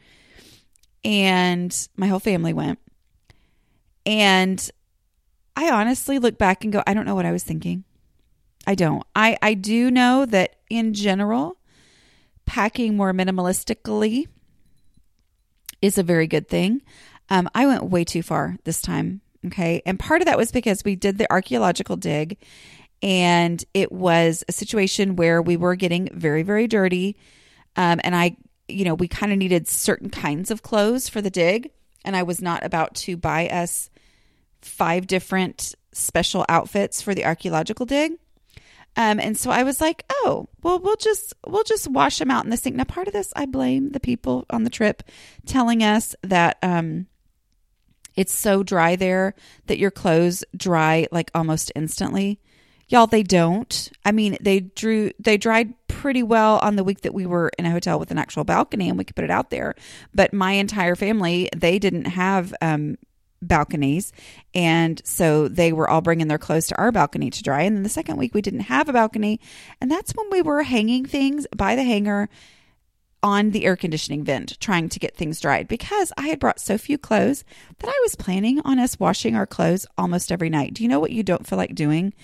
and 1.05 1.89
my 1.97 2.09
whole 2.09 2.19
family 2.19 2.53
went. 2.53 2.81
And 4.05 4.69
I 5.55 5.71
honestly 5.71 6.19
look 6.19 6.39
back 6.39 6.65
and 6.65 6.73
go, 6.73 6.83
I 6.87 6.95
don't 6.95 7.07
know 7.07 7.15
what 7.15 7.27
I 7.27 7.33
was 7.33 7.45
thinking. 7.45 7.85
I 8.67 8.75
don't. 8.75 9.05
I, 9.15 9.39
I 9.41 9.55
do 9.55 9.91
know 9.91 10.27
that 10.27 10.57
in 10.69 10.95
general, 10.95 11.57
packing 12.47 12.97
more 12.97 13.13
minimalistically 13.13 14.27
is 15.81 15.99
a 15.99 16.03
very 16.03 16.27
good 16.27 16.49
thing. 16.49 16.83
Um, 17.29 17.49
I 17.55 17.67
went 17.67 17.85
way 17.85 18.05
too 18.05 18.23
far 18.23 18.57
this 18.65 18.81
time. 18.81 19.21
Okay. 19.47 19.83
And 19.85 19.99
part 19.99 20.23
of 20.23 20.27
that 20.27 20.39
was 20.39 20.53
because 20.53 20.85
we 20.85 20.95
did 20.95 21.19
the 21.19 21.31
archaeological 21.31 21.97
dig 21.97 22.39
and 23.03 23.65
it 23.75 23.91
was 23.91 24.45
a 24.49 24.53
situation 24.53 25.17
where 25.17 25.43
we 25.43 25.57
were 25.57 25.75
getting 25.75 26.09
very, 26.13 26.43
very 26.43 26.69
dirty. 26.69 27.17
Um, 27.75 28.01
and 28.05 28.15
I, 28.15 28.37
you 28.69 28.85
know, 28.85 28.95
we 28.95 29.09
kind 29.09 29.33
of 29.33 29.39
needed 29.39 29.67
certain 29.67 30.09
kinds 30.09 30.51
of 30.51 30.63
clothes 30.63 31.09
for 31.09 31.21
the 31.21 31.31
dig. 31.31 31.71
And 32.05 32.15
I 32.15 32.23
was 32.23 32.41
not 32.41 32.65
about 32.65 32.95
to 32.97 33.17
buy 33.17 33.49
us 33.49 33.91
five 34.61 35.09
different 35.09 35.75
special 35.93 36.47
outfits 36.49 37.03
for 37.03 37.15
the 37.15 37.25
archaeological 37.25 37.87
dig. 37.87 38.13
Um, 38.97 39.19
and 39.21 39.37
so 39.37 39.51
I 39.51 39.63
was 39.63 39.81
like, 39.81 40.05
oh, 40.11 40.49
well, 40.63 40.79
we'll 40.79 40.97
just 40.97 41.33
we'll 41.47 41.65
just 41.65 41.89
wash 41.89 42.19
them 42.19 42.31
out 42.31 42.45
in 42.45 42.51
the 42.51 42.57
sink. 42.57 42.77
Now, 42.77 42.85
part 42.85 43.07
of 43.07 43.15
this, 43.15 43.33
I 43.35 43.47
blame 43.47 43.91
the 43.91 44.01
people 44.01 44.45
on 44.51 44.65
the 44.65 44.71
trip 44.71 45.03
telling 45.47 45.83
us 45.83 46.15
that 46.23 46.59
um, 46.63 47.07
it's 48.17 48.37
so 48.37 48.63
dry 48.63 48.97
there 48.97 49.35
that 49.67 49.79
your 49.79 49.91
clothes 49.91 50.45
dry 50.57 51.07
like 51.11 51.31
almost 51.35 51.73
instantly. 51.75 52.41
Y'all, 52.89 53.07
they 53.07 53.23
don't. 53.23 53.91
I 54.05 54.13
mean, 54.13 54.37
they 54.41 54.61
drew 54.61 55.13
they 55.19 55.39
dried 55.39 55.73
pretty 55.89 56.23
well 56.23 56.59
on 56.59 56.77
the 56.77 56.85
week 56.85 57.03
that 57.03 57.15
we 57.15 57.25
were 57.25 57.51
in 57.59 57.65
a 57.65 57.71
hotel 57.71 57.99
with 57.99 58.11
an 58.11 58.19
actual 58.19 58.45
balcony 58.45 58.89
and 58.89 58.99
we 58.99 59.05
could 59.05 59.17
put 59.17 59.25
it 59.25 59.31
out 59.31 59.51
there. 59.51 59.75
But 60.15 60.35
my 60.35 60.53
entire 60.53 60.97
family, 60.97 61.49
they 61.57 61.79
didn't 61.79 62.07
have 62.07 62.53
um, 62.61 62.99
balconies. 63.43 64.13
And 64.55 65.03
so 65.05 65.49
they 65.49 65.73
were 65.73 65.91
all 65.91 66.01
bringing 66.01 66.29
their 66.29 66.39
clothes 66.39 66.69
to 66.69 66.79
our 66.79 66.93
balcony 66.93 67.29
to 67.31 67.43
dry. 67.43 67.63
And 67.63 67.77
then 67.77 67.83
the 67.83 67.89
second 67.89 68.17
week, 68.17 68.35
we 68.35 68.41
didn't 68.41 68.61
have 68.61 68.89
a 68.89 68.93
balcony. 68.93 69.41
And 69.81 69.91
that's 69.91 70.13
when 70.13 70.31
we 70.31 70.41
were 70.41 70.63
hanging 70.63 71.05
things 71.05 71.47
by 71.55 71.77
the 71.77 71.83
hanger 71.83 72.29
on 73.23 73.51
the 73.51 73.65
air 73.65 73.77
conditioning 73.77 74.25
vent, 74.25 74.59
trying 74.61 74.89
to 74.89 74.99
get 74.99 75.17
things 75.17 75.41
dried 75.41 75.69
because 75.69 76.13
I 76.17 76.29
had 76.29 76.41
brought 76.41 76.59
so 76.59 76.77
few 76.77 76.99
clothes 76.99 77.45
that 77.79 77.89
I 77.89 77.99
was 78.03 78.17
planning 78.17 78.61
on 78.65 78.79
us 78.79 78.99
washing 78.99 79.37
our 79.37 79.47
clothes 79.47 79.87
almost 79.97 80.33
every 80.33 80.51
night. 80.51 80.75
Do 80.75 80.83
you 80.83 80.89
know 80.89 80.99
what 80.99 81.13
you 81.13 81.23
don't 81.23 81.47
feel 81.47 81.57
like 81.57 81.75
doing 81.75 82.15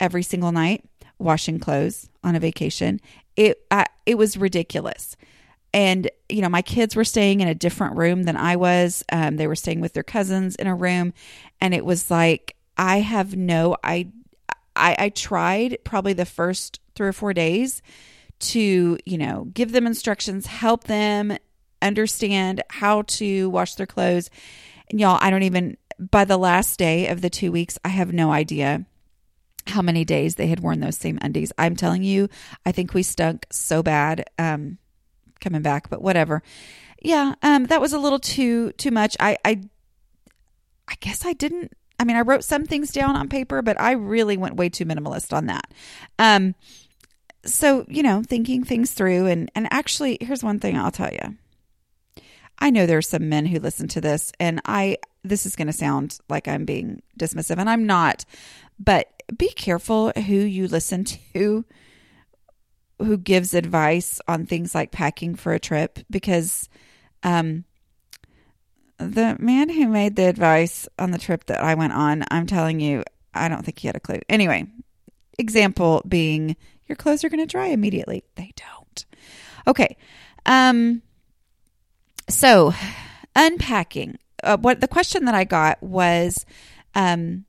every 0.00 0.22
single 0.22 0.50
night? 0.50 0.84
Washing 1.18 1.60
clothes 1.60 2.08
on 2.24 2.34
a 2.34 2.40
vacation. 2.40 3.00
It 3.36 3.64
I, 3.70 3.86
it 4.06 4.16
was 4.18 4.36
ridiculous 4.36 5.16
and 5.72 6.10
you 6.28 6.42
know 6.42 6.48
my 6.48 6.62
kids 6.62 6.96
were 6.96 7.04
staying 7.04 7.40
in 7.40 7.48
a 7.48 7.54
different 7.54 7.96
room 7.96 8.24
than 8.24 8.36
i 8.36 8.56
was. 8.56 9.04
Um, 9.12 9.36
they 9.36 9.46
were 9.46 9.56
staying 9.56 9.80
with 9.80 9.92
their 9.92 10.02
cousins 10.02 10.56
in 10.56 10.66
a 10.66 10.74
room. 10.74 11.12
And 11.60 11.74
it 11.74 11.84
was 11.84 12.10
like 12.10 12.56
i 12.76 13.00
have 13.00 13.36
no 13.36 13.76
i 13.84 14.08
i, 14.76 14.96
I 14.98 15.08
tried 15.10 15.78
probably 15.84 16.12
the 16.12 16.24
first 16.24 16.80
three 16.94 17.08
or 17.08 17.12
four 17.12 17.32
days 17.32 17.82
to 18.40 18.98
you 19.04 19.18
know 19.18 19.48
give 19.52 19.72
them 19.72 19.86
instructions 19.86 20.46
help 20.46 20.84
them 20.84 21.36
understand 21.82 22.62
how 22.68 23.02
to 23.02 23.48
wash 23.50 23.74
their 23.74 23.86
clothes. 23.86 24.30
And 24.90 25.00
y'all 25.00 25.18
i 25.20 25.30
don't 25.30 25.44
even 25.44 25.76
by 25.98 26.24
the 26.24 26.38
last 26.38 26.78
day 26.78 27.08
of 27.08 27.20
the 27.20 27.30
two 27.30 27.52
weeks 27.52 27.78
i 27.84 27.88
have 27.88 28.12
no 28.12 28.32
idea 28.32 28.86
how 29.66 29.82
many 29.82 30.04
days 30.04 30.34
they 30.34 30.46
had 30.46 30.60
worn 30.60 30.80
those 30.80 30.96
same 30.96 31.18
undies. 31.20 31.52
I'm 31.58 31.76
telling 31.76 32.02
you 32.02 32.28
i 32.66 32.72
think 32.72 32.94
we 32.94 33.02
stunk 33.02 33.46
so 33.50 33.82
bad. 33.82 34.24
Um 34.38 34.78
coming 35.40 35.62
back, 35.62 35.88
but 35.90 36.02
whatever. 36.02 36.42
Yeah, 37.02 37.34
um, 37.42 37.66
that 37.66 37.80
was 37.80 37.92
a 37.92 37.98
little 37.98 38.18
too 38.18 38.72
too 38.72 38.90
much. 38.90 39.16
I 39.18 39.38
I 39.44 39.62
I 40.88 40.94
guess 41.00 41.24
I 41.24 41.32
didn't. 41.32 41.72
I 41.98 42.04
mean, 42.04 42.16
I 42.16 42.22
wrote 42.22 42.44
some 42.44 42.64
things 42.64 42.92
down 42.92 43.16
on 43.16 43.28
paper, 43.28 43.62
but 43.62 43.80
I 43.80 43.92
really 43.92 44.36
went 44.36 44.56
way 44.56 44.68
too 44.68 44.86
minimalist 44.86 45.34
on 45.36 45.46
that. 45.46 45.72
Um, 46.18 46.54
so 47.44 47.84
you 47.88 48.02
know, 48.02 48.22
thinking 48.22 48.64
things 48.64 48.92
through, 48.92 49.26
and 49.26 49.50
and 49.54 49.68
actually, 49.70 50.18
here's 50.20 50.44
one 50.44 50.60
thing 50.60 50.76
I'll 50.76 50.90
tell 50.90 51.12
you. 51.12 51.36
I 52.58 52.70
know 52.70 52.84
there 52.84 52.98
are 52.98 53.02
some 53.02 53.28
men 53.28 53.46
who 53.46 53.58
listen 53.58 53.88
to 53.88 54.00
this, 54.00 54.32
and 54.38 54.60
I 54.66 54.98
this 55.22 55.46
is 55.46 55.56
going 55.56 55.66
to 55.66 55.72
sound 55.72 56.18
like 56.28 56.48
I'm 56.48 56.64
being 56.64 57.02
dismissive, 57.18 57.58
and 57.58 57.70
I'm 57.70 57.86
not. 57.86 58.24
But 58.78 59.22
be 59.36 59.48
careful 59.48 60.12
who 60.16 60.34
you 60.34 60.68
listen 60.68 61.04
to 61.04 61.64
who 63.00 63.16
gives 63.16 63.54
advice 63.54 64.20
on 64.28 64.46
things 64.46 64.74
like 64.74 64.90
packing 64.90 65.34
for 65.34 65.52
a 65.52 65.60
trip 65.60 65.98
because 66.10 66.68
um, 67.22 67.64
the 68.98 69.36
man 69.38 69.68
who 69.68 69.88
made 69.88 70.16
the 70.16 70.28
advice 70.28 70.88
on 70.98 71.10
the 71.10 71.18
trip 71.18 71.46
that 71.46 71.62
I 71.62 71.74
went 71.74 71.92
on, 71.92 72.24
I'm 72.30 72.46
telling 72.46 72.80
you, 72.80 73.02
I 73.34 73.48
don't 73.48 73.64
think 73.64 73.78
he 73.78 73.88
had 73.88 73.96
a 73.96 74.00
clue. 74.00 74.20
Anyway, 74.28 74.66
example 75.38 76.02
being 76.06 76.56
your 76.86 76.96
clothes 76.96 77.24
are 77.24 77.28
going 77.28 77.40
to 77.40 77.46
dry 77.46 77.68
immediately. 77.68 78.24
They 78.34 78.52
don't. 78.56 79.06
Okay. 79.66 79.96
Um 80.46 81.02
so 82.28 82.72
unpacking. 83.34 84.18
Uh, 84.42 84.56
what 84.56 84.80
the 84.80 84.88
question 84.88 85.26
that 85.26 85.34
I 85.34 85.44
got 85.44 85.82
was 85.82 86.44
um 86.94 87.44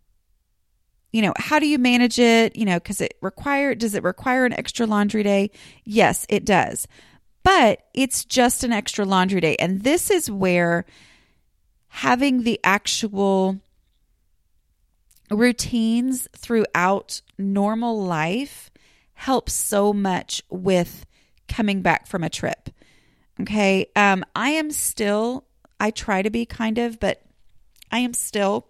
you 1.12 1.22
know, 1.22 1.34
how 1.36 1.60
do 1.60 1.68
you 1.68 1.78
manage 1.78 2.20
it? 2.20 2.56
You 2.56 2.66
know, 2.66 2.76
because 2.76 3.02
it 3.02 3.18
require 3.22 3.76
does 3.76 3.96
it 3.96 4.04
require 4.04 4.46
an 4.46 4.54
extra 4.54 4.86
laundry 4.86 5.24
day? 5.24 5.52
Yes, 5.84 6.26
it 6.30 6.46
does. 6.46 6.88
But 7.44 7.88
it's 7.94 8.24
just 8.24 8.64
an 8.64 8.72
extra 8.72 9.04
laundry 9.04 9.42
day. 9.42 9.56
And 9.58 9.82
this 9.82 10.12
is 10.12 10.30
where 10.30 10.86
having 11.88 12.44
the 12.44 12.60
actual 12.64 13.60
routines 15.30 16.28
throughout 16.36 17.22
normal 17.38 18.04
life 18.04 18.70
helps 19.14 19.54
so 19.54 19.94
much 19.94 20.42
with 20.50 21.06
coming 21.48 21.82
back 21.82 22.08
from 22.08 22.24
a 22.24 22.30
trip. 22.30 22.70
Okay. 23.40 23.88
Um, 23.96 24.24
I 24.36 24.52
am 24.52 24.72
still, 24.72 25.46
I 25.80 25.92
try 25.92 26.22
to 26.22 26.30
be 26.30 26.46
kind 26.46 26.78
of, 26.78 27.00
but 27.00 27.22
I 27.92 28.00
am 28.00 28.14
still 28.14 28.68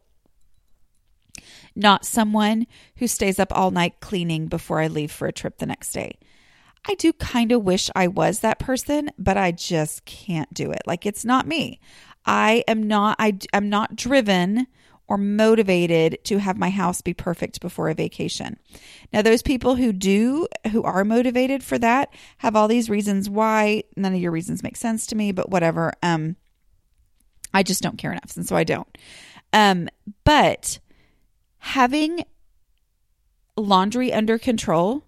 not 1.75 2.05
someone 2.05 2.67
who 2.97 3.07
stays 3.07 3.39
up 3.39 3.51
all 3.55 3.71
night 3.71 3.99
cleaning 3.99 4.47
before 4.47 4.79
I 4.79 4.87
leave 4.87 5.11
for 5.11 5.27
a 5.27 5.33
trip 5.33 5.57
the 5.57 5.65
next 5.65 5.91
day. 5.91 6.17
I 6.87 6.95
do 6.95 7.13
kind 7.13 7.51
of 7.51 7.63
wish 7.63 7.89
I 7.95 8.07
was 8.07 8.39
that 8.39 8.59
person, 8.59 9.11
but 9.17 9.37
I 9.37 9.51
just 9.51 10.05
can't 10.05 10.51
do 10.53 10.71
it. 10.71 10.81
Like 10.85 11.05
it's 11.05 11.23
not 11.23 11.47
me. 11.47 11.79
I 12.25 12.63
am 12.67 12.87
not 12.87 13.15
I 13.19 13.37
am 13.53 13.69
not 13.69 13.95
driven 13.95 14.67
or 15.07 15.17
motivated 15.17 16.17
to 16.23 16.37
have 16.37 16.57
my 16.57 16.69
house 16.69 17.01
be 17.01 17.13
perfect 17.13 17.59
before 17.59 17.89
a 17.89 17.93
vacation. 17.93 18.57
Now 19.11 19.21
those 19.21 19.41
people 19.41 19.75
who 19.75 19.91
do 19.91 20.47
who 20.71 20.83
are 20.83 21.03
motivated 21.03 21.63
for 21.63 21.77
that 21.79 22.13
have 22.37 22.55
all 22.55 22.67
these 22.67 22.89
reasons 22.89 23.29
why 23.29 23.83
none 23.95 24.13
of 24.13 24.21
your 24.21 24.31
reasons 24.31 24.63
make 24.63 24.77
sense 24.77 25.05
to 25.07 25.15
me, 25.15 25.31
but 25.31 25.49
whatever. 25.49 25.93
Um 26.01 26.35
I 27.53 27.63
just 27.63 27.81
don't 27.81 27.97
care 27.97 28.11
enough 28.11 28.35
and 28.35 28.47
so 28.47 28.55
I 28.55 28.63
don't. 28.63 28.97
Um 29.53 29.89
but 30.23 30.79
having 31.61 32.25
laundry 33.55 34.11
under 34.11 34.39
control 34.39 35.03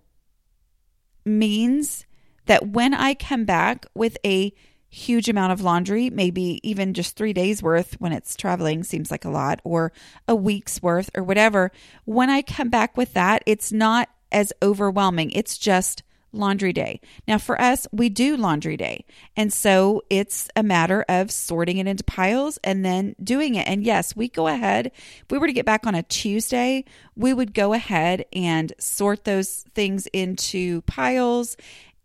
means 1.25 2.05
that 2.45 2.67
when 2.67 2.93
I 2.93 3.15
come 3.15 3.43
back 3.43 3.88
with 3.95 4.17
a 4.24 4.53
huge 4.88 5.27
amount 5.27 5.51
of 5.51 5.62
laundry, 5.62 6.12
maybe 6.12 6.60
even 6.62 6.93
just 6.93 7.15
three 7.15 7.33
days 7.33 7.63
worth 7.63 8.00
when 8.00 8.12
it's 8.12 8.36
traveling 8.36 8.83
seems 8.83 9.10
like 9.10 9.25
a 9.25 9.31
lot, 9.31 9.62
or 9.63 9.91
a 10.27 10.36
week's 10.36 10.81
worth, 10.81 11.10
or 11.15 11.24
whatever, 11.24 11.72
when 12.05 12.29
I 12.29 12.43
come 12.43 12.69
back 12.69 12.95
with 12.95 13.13
that, 13.13 13.41
it's 13.48 13.72
not 13.72 14.10
as 14.31 14.53
overwhelming. 14.62 15.31
It's 15.31 15.57
just 15.57 16.03
laundry 16.33 16.73
day. 16.73 16.99
Now, 17.27 17.37
for 17.37 17.59
us, 17.61 17.87
we 17.91 18.09
do 18.09 18.35
laundry 18.35 18.75
day. 18.75 19.05
And 19.37 19.53
so 19.53 20.01
it's 20.09 20.49
a 20.55 20.63
matter 20.63 21.05
of 21.07 21.31
sorting 21.31 21.77
it 21.77 21.87
into 21.87 22.03
piles 22.03 22.57
and 22.63 22.83
then 22.83 23.15
doing 23.23 23.55
it. 23.55 23.67
And 23.67 23.83
yes, 23.83 24.15
we 24.15 24.27
go 24.27 24.47
ahead. 24.47 24.87
If 24.87 25.25
we 25.29 25.37
were 25.37 25.47
to 25.47 25.53
get 25.53 25.65
back 25.65 25.87
on 25.87 25.95
a 25.95 26.03
Tuesday, 26.03 26.85
we 27.15 27.33
would 27.33 27.53
go 27.53 27.73
ahead 27.73 28.25
and 28.33 28.73
sort 28.79 29.23
those 29.23 29.65
things 29.73 30.07
into 30.07 30.81
piles 30.81 31.55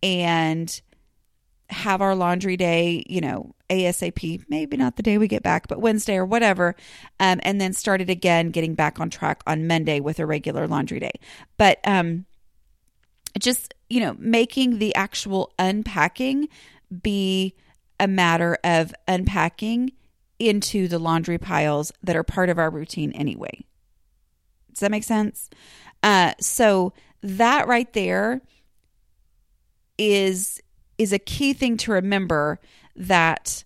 and 0.03 0.81
have 1.71 2.01
our 2.01 2.15
laundry 2.15 2.57
day, 2.57 3.05
you 3.09 3.21
know, 3.21 3.55
ASAP, 3.69 4.45
maybe 4.49 4.77
not 4.77 4.97
the 4.97 5.03
day 5.03 5.19
we 5.19 5.29
get 5.29 5.43
back, 5.43 5.69
but 5.69 5.81
Wednesday 5.81 6.17
or 6.17 6.25
whatever, 6.25 6.75
um, 7.21 7.41
and 7.43 7.61
then 7.61 7.73
start 7.73 8.01
it 8.01 8.09
again, 8.09 8.51
getting 8.51 8.75
back 8.75 8.99
on 9.01 9.11
track 9.11 9.43
on 9.47 9.67
Monday 9.67 10.01
with 10.01 10.19
a 10.19 10.27
regular 10.27 10.67
laundry 10.67 10.99
day. 10.99 11.13
But 11.59 11.79
um, 11.85 12.25
just 13.39 13.75
you 13.89 14.01
know, 14.01 14.17
making 14.19 14.79
the 14.79 14.95
actual 14.95 15.53
unpacking 15.59 16.49
be 17.03 17.55
a 17.99 18.07
matter 18.07 18.59
of 18.65 18.95
unpacking 19.07 19.93
into 20.39 20.89
the 20.89 20.99
laundry 20.99 21.39
piles 21.39 21.93
that 22.03 22.17
are 22.17 22.23
part 22.23 22.49
of 22.49 22.59
our 22.59 22.71
routine 22.71 23.13
anyway. 23.13 23.65
Does 24.71 24.81
that 24.81 24.91
make 24.91 25.05
sense? 25.05 25.51
Uh, 26.03 26.33
so 26.41 26.93
that 27.23 27.67
right 27.67 27.93
there 27.93 28.41
is 29.97 30.61
is 30.97 31.13
a 31.13 31.19
key 31.19 31.53
thing 31.53 31.77
to 31.77 31.93
remember 31.93 32.61
that 32.95 33.65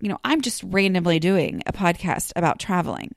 you 0.00 0.08
know 0.08 0.18
I'm 0.24 0.42
just 0.42 0.62
randomly 0.62 1.18
doing 1.18 1.62
a 1.66 1.72
podcast 1.72 2.32
about 2.36 2.58
traveling. 2.58 3.14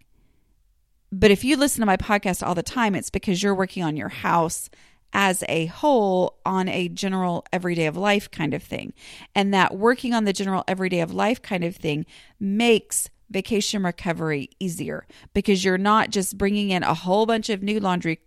But 1.11 1.31
if 1.31 1.43
you 1.43 1.57
listen 1.57 1.81
to 1.81 1.85
my 1.85 1.97
podcast 1.97 2.45
all 2.45 2.55
the 2.55 2.63
time, 2.63 2.95
it's 2.95 3.09
because 3.09 3.43
you're 3.43 3.55
working 3.55 3.83
on 3.83 3.97
your 3.97 4.07
house 4.07 4.69
as 5.13 5.43
a 5.49 5.65
whole 5.67 6.39
on 6.45 6.67
a 6.67 6.87
general 6.87 7.45
everyday 7.51 7.85
of 7.85 7.97
life 7.97 8.29
kind 8.31 8.53
of 8.53 8.63
thing. 8.63 8.93
And 9.35 9.53
that 9.53 9.75
working 9.75 10.13
on 10.13 10.25
the 10.25 10.33
general 10.33 10.63
everyday 10.67 11.01
of 11.01 11.13
life 11.13 11.41
kind 11.41 11.63
of 11.63 11.75
thing 11.75 12.05
makes 12.39 13.09
vacation 13.29 13.83
recovery 13.83 14.49
easier 14.59 15.05
because 15.33 15.63
you're 15.63 15.77
not 15.77 16.09
just 16.09 16.37
bringing 16.37 16.69
in 16.69 16.83
a 16.83 16.93
whole 16.93 17.25
bunch 17.25 17.49
of 17.49 17.63
new 17.63 17.79
laundry, 17.79 18.19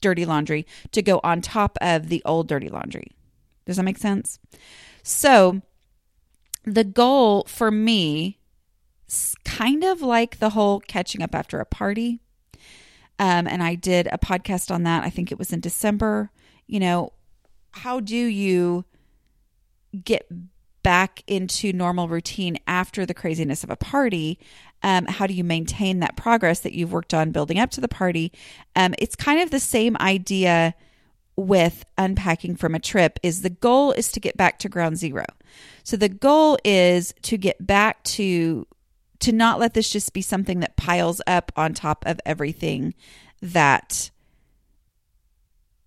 dirty 0.00 0.24
laundry 0.24 0.66
to 0.92 1.02
go 1.02 1.20
on 1.22 1.40
top 1.40 1.76
of 1.80 2.08
the 2.08 2.22
old 2.24 2.48
dirty 2.48 2.68
laundry. 2.68 3.12
Does 3.66 3.76
that 3.76 3.82
make 3.82 3.98
sense? 3.98 4.38
So, 5.02 5.60
the 6.64 6.84
goal 6.84 7.44
for 7.46 7.70
me, 7.70 8.38
kind 9.44 9.84
of 9.84 10.02
like 10.02 10.38
the 10.38 10.50
whole 10.50 10.80
catching 10.80 11.22
up 11.22 11.34
after 11.34 11.60
a 11.60 11.66
party, 11.66 12.20
um, 13.18 13.46
and 13.46 13.62
I 13.62 13.74
did 13.74 14.08
a 14.12 14.18
podcast 14.18 14.70
on 14.70 14.84
that. 14.84 15.04
I 15.04 15.10
think 15.10 15.32
it 15.32 15.38
was 15.38 15.52
in 15.52 15.60
December. 15.60 16.30
You 16.66 16.80
know, 16.80 17.12
how 17.72 18.00
do 18.00 18.16
you 18.16 18.84
get 20.04 20.28
back 20.82 21.22
into 21.26 21.72
normal 21.72 22.08
routine 22.08 22.58
after 22.66 23.04
the 23.04 23.14
craziness 23.14 23.64
of 23.64 23.70
a 23.70 23.76
party? 23.76 24.38
Um, 24.82 25.06
how 25.06 25.26
do 25.26 25.34
you 25.34 25.44
maintain 25.44 26.00
that 26.00 26.16
progress 26.16 26.60
that 26.60 26.72
you've 26.72 26.92
worked 26.92 27.12
on 27.12 27.32
building 27.32 27.58
up 27.58 27.70
to 27.72 27.80
the 27.80 27.88
party? 27.88 28.32
Um, 28.76 28.94
it's 28.98 29.16
kind 29.16 29.40
of 29.40 29.50
the 29.50 29.60
same 29.60 29.96
idea 29.98 30.74
with 31.36 31.84
unpacking 31.96 32.56
from 32.56 32.74
a 32.74 32.80
trip 32.80 33.18
is 33.22 33.42
the 33.42 33.50
goal 33.50 33.92
is 33.92 34.10
to 34.12 34.20
get 34.20 34.36
back 34.36 34.58
to 34.58 34.68
ground 34.68 34.98
zero. 34.98 35.24
So 35.84 35.96
the 35.96 36.08
goal 36.08 36.58
is 36.64 37.14
to 37.22 37.36
get 37.36 37.64
back 37.64 38.02
to 38.04 38.66
to 39.20 39.32
not 39.32 39.58
let 39.58 39.74
this 39.74 39.90
just 39.90 40.12
be 40.12 40.22
something 40.22 40.60
that 40.60 40.76
piles 40.76 41.20
up 41.26 41.52
on 41.56 41.74
top 41.74 42.04
of 42.06 42.20
everything 42.24 42.94
that 43.42 44.10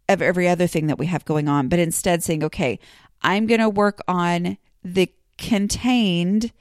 of 0.10 0.22
every 0.22 0.48
other 0.48 0.68
thing 0.68 0.88
that 0.88 0.98
we 0.98 1.06
have 1.06 1.24
going 1.24 1.48
on, 1.48 1.70
but 1.70 1.80
instead 1.80 2.22
saying, 2.22 2.44
okay, 2.44 2.80
I'm 3.22 3.48
going 3.48 3.62
to 3.62 3.70
work 3.70 4.00
on 4.08 4.58
the 4.84 5.10
contained 5.38 6.52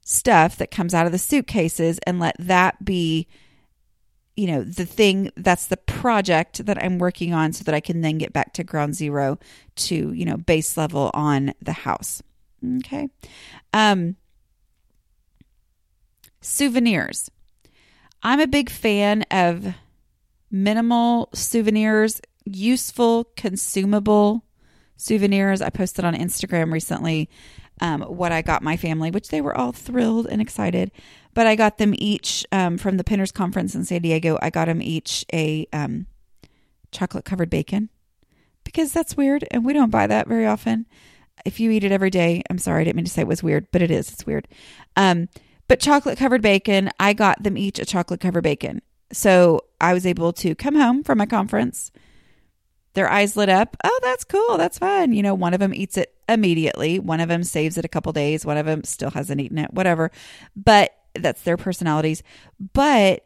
stuff 0.00 0.56
that 0.56 0.70
comes 0.70 0.92
out 0.92 1.06
of 1.06 1.12
the 1.12 1.18
suitcases 1.18 2.00
and 2.06 2.18
let 2.18 2.34
that 2.38 2.84
be 2.84 3.28
you 4.34 4.46
know 4.46 4.64
the 4.64 4.84
thing 4.84 5.30
that's 5.36 5.66
the 5.66 5.76
project 5.76 6.64
that 6.66 6.82
i'm 6.82 6.98
working 6.98 7.32
on 7.32 7.52
so 7.52 7.62
that 7.62 7.74
i 7.74 7.80
can 7.80 8.00
then 8.00 8.18
get 8.18 8.32
back 8.32 8.52
to 8.52 8.64
ground 8.64 8.94
zero 8.94 9.38
to 9.76 10.12
you 10.12 10.24
know 10.24 10.36
base 10.36 10.76
level 10.76 11.10
on 11.14 11.52
the 11.60 11.72
house. 11.72 12.22
Okay. 12.78 13.08
Um 13.72 14.16
souvenirs. 16.42 17.30
I'm 18.22 18.40
a 18.40 18.46
big 18.46 18.68
fan 18.68 19.22
of 19.30 19.74
minimal 20.50 21.30
souvenirs, 21.32 22.20
useful, 22.44 23.24
consumable 23.36 24.44
souvenirs. 24.96 25.62
I 25.62 25.70
posted 25.70 26.04
on 26.04 26.14
Instagram 26.14 26.72
recently 26.72 27.28
um, 27.80 28.02
what 28.02 28.32
I 28.32 28.42
got 28.42 28.62
my 28.62 28.76
family, 28.76 29.10
which 29.10 29.28
they 29.28 29.40
were 29.40 29.56
all 29.56 29.72
thrilled 29.72 30.26
and 30.26 30.40
excited. 30.40 30.92
But 31.34 31.46
I 31.46 31.56
got 31.56 31.78
them 31.78 31.94
each 31.96 32.44
um, 32.52 32.76
from 32.78 32.96
the 32.96 33.04
Pinners 33.04 33.32
Conference 33.32 33.74
in 33.74 33.84
San 33.84 34.02
Diego. 34.02 34.38
I 34.42 34.50
got 34.50 34.66
them 34.66 34.82
each 34.82 35.24
a 35.32 35.66
um, 35.72 36.06
chocolate 36.92 37.24
covered 37.24 37.50
bacon 37.50 37.88
because 38.64 38.92
that's 38.92 39.16
weird 39.16 39.44
and 39.50 39.64
we 39.64 39.72
don't 39.72 39.90
buy 39.90 40.06
that 40.06 40.28
very 40.28 40.46
often. 40.46 40.86
If 41.44 41.58
you 41.58 41.70
eat 41.70 41.82
it 41.82 41.92
every 41.92 42.10
day, 42.10 42.42
I'm 42.50 42.58
sorry, 42.58 42.82
I 42.82 42.84
didn't 42.84 42.96
mean 42.96 43.06
to 43.06 43.10
say 43.10 43.22
it 43.22 43.26
was 43.26 43.42
weird, 43.42 43.66
but 43.72 43.82
it 43.82 43.90
is. 43.90 44.12
It's 44.12 44.26
weird. 44.26 44.46
But 45.72 45.80
chocolate 45.80 46.18
covered 46.18 46.42
bacon, 46.42 46.90
I 47.00 47.14
got 47.14 47.42
them 47.42 47.56
each 47.56 47.78
a 47.78 47.86
chocolate 47.86 48.20
covered 48.20 48.44
bacon. 48.44 48.82
So 49.10 49.62
I 49.80 49.94
was 49.94 50.04
able 50.04 50.34
to 50.34 50.54
come 50.54 50.74
home 50.74 51.02
from 51.02 51.16
my 51.16 51.24
conference. 51.24 51.90
Their 52.92 53.08
eyes 53.08 53.38
lit 53.38 53.48
up. 53.48 53.74
Oh, 53.82 54.00
that's 54.02 54.22
cool. 54.22 54.58
That's 54.58 54.78
fun. 54.78 55.14
You 55.14 55.22
know, 55.22 55.32
one 55.32 55.54
of 55.54 55.60
them 55.60 55.72
eats 55.72 55.96
it 55.96 56.14
immediately. 56.28 56.98
One 56.98 57.20
of 57.20 57.30
them 57.30 57.42
saves 57.42 57.78
it 57.78 57.86
a 57.86 57.88
couple 57.88 58.12
days. 58.12 58.44
One 58.44 58.58
of 58.58 58.66
them 58.66 58.84
still 58.84 59.12
hasn't 59.12 59.40
eaten 59.40 59.56
it, 59.56 59.72
whatever. 59.72 60.10
But 60.54 60.94
that's 61.14 61.40
their 61.40 61.56
personalities. 61.56 62.22
But 62.74 63.24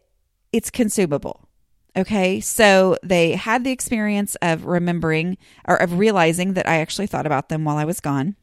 it's 0.53 0.71
consumable. 0.71 1.49
Okay. 1.97 2.39
So 2.39 2.97
they 3.03 3.33
had 3.33 3.65
the 3.65 3.73
experience 3.73 4.37
of 4.37 4.67
remembering 4.67 5.37
or 5.67 5.83
of 5.83 5.99
realizing 5.99 6.53
that 6.53 6.69
I 6.69 6.77
actually 6.77 7.09
thought 7.09 7.27
about 7.27 7.49
them 7.49 7.65
while 7.65 7.77
I 7.77 7.85
was 7.85 7.99
gone. 7.99 8.37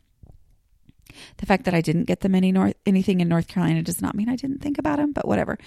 The 1.37 1.45
fact 1.45 1.65
that 1.65 1.73
I 1.73 1.81
didn't 1.81 2.05
get 2.05 2.21
them 2.21 2.35
any 2.35 2.51
north 2.51 2.75
anything 2.85 3.21
in 3.21 3.27
North 3.27 3.47
Carolina 3.47 3.81
does 3.81 4.01
not 4.01 4.15
mean 4.15 4.29
I 4.29 4.35
didn't 4.35 4.59
think 4.59 4.77
about 4.77 4.97
them, 4.97 5.11
but 5.11 5.27
whatever. 5.27 5.57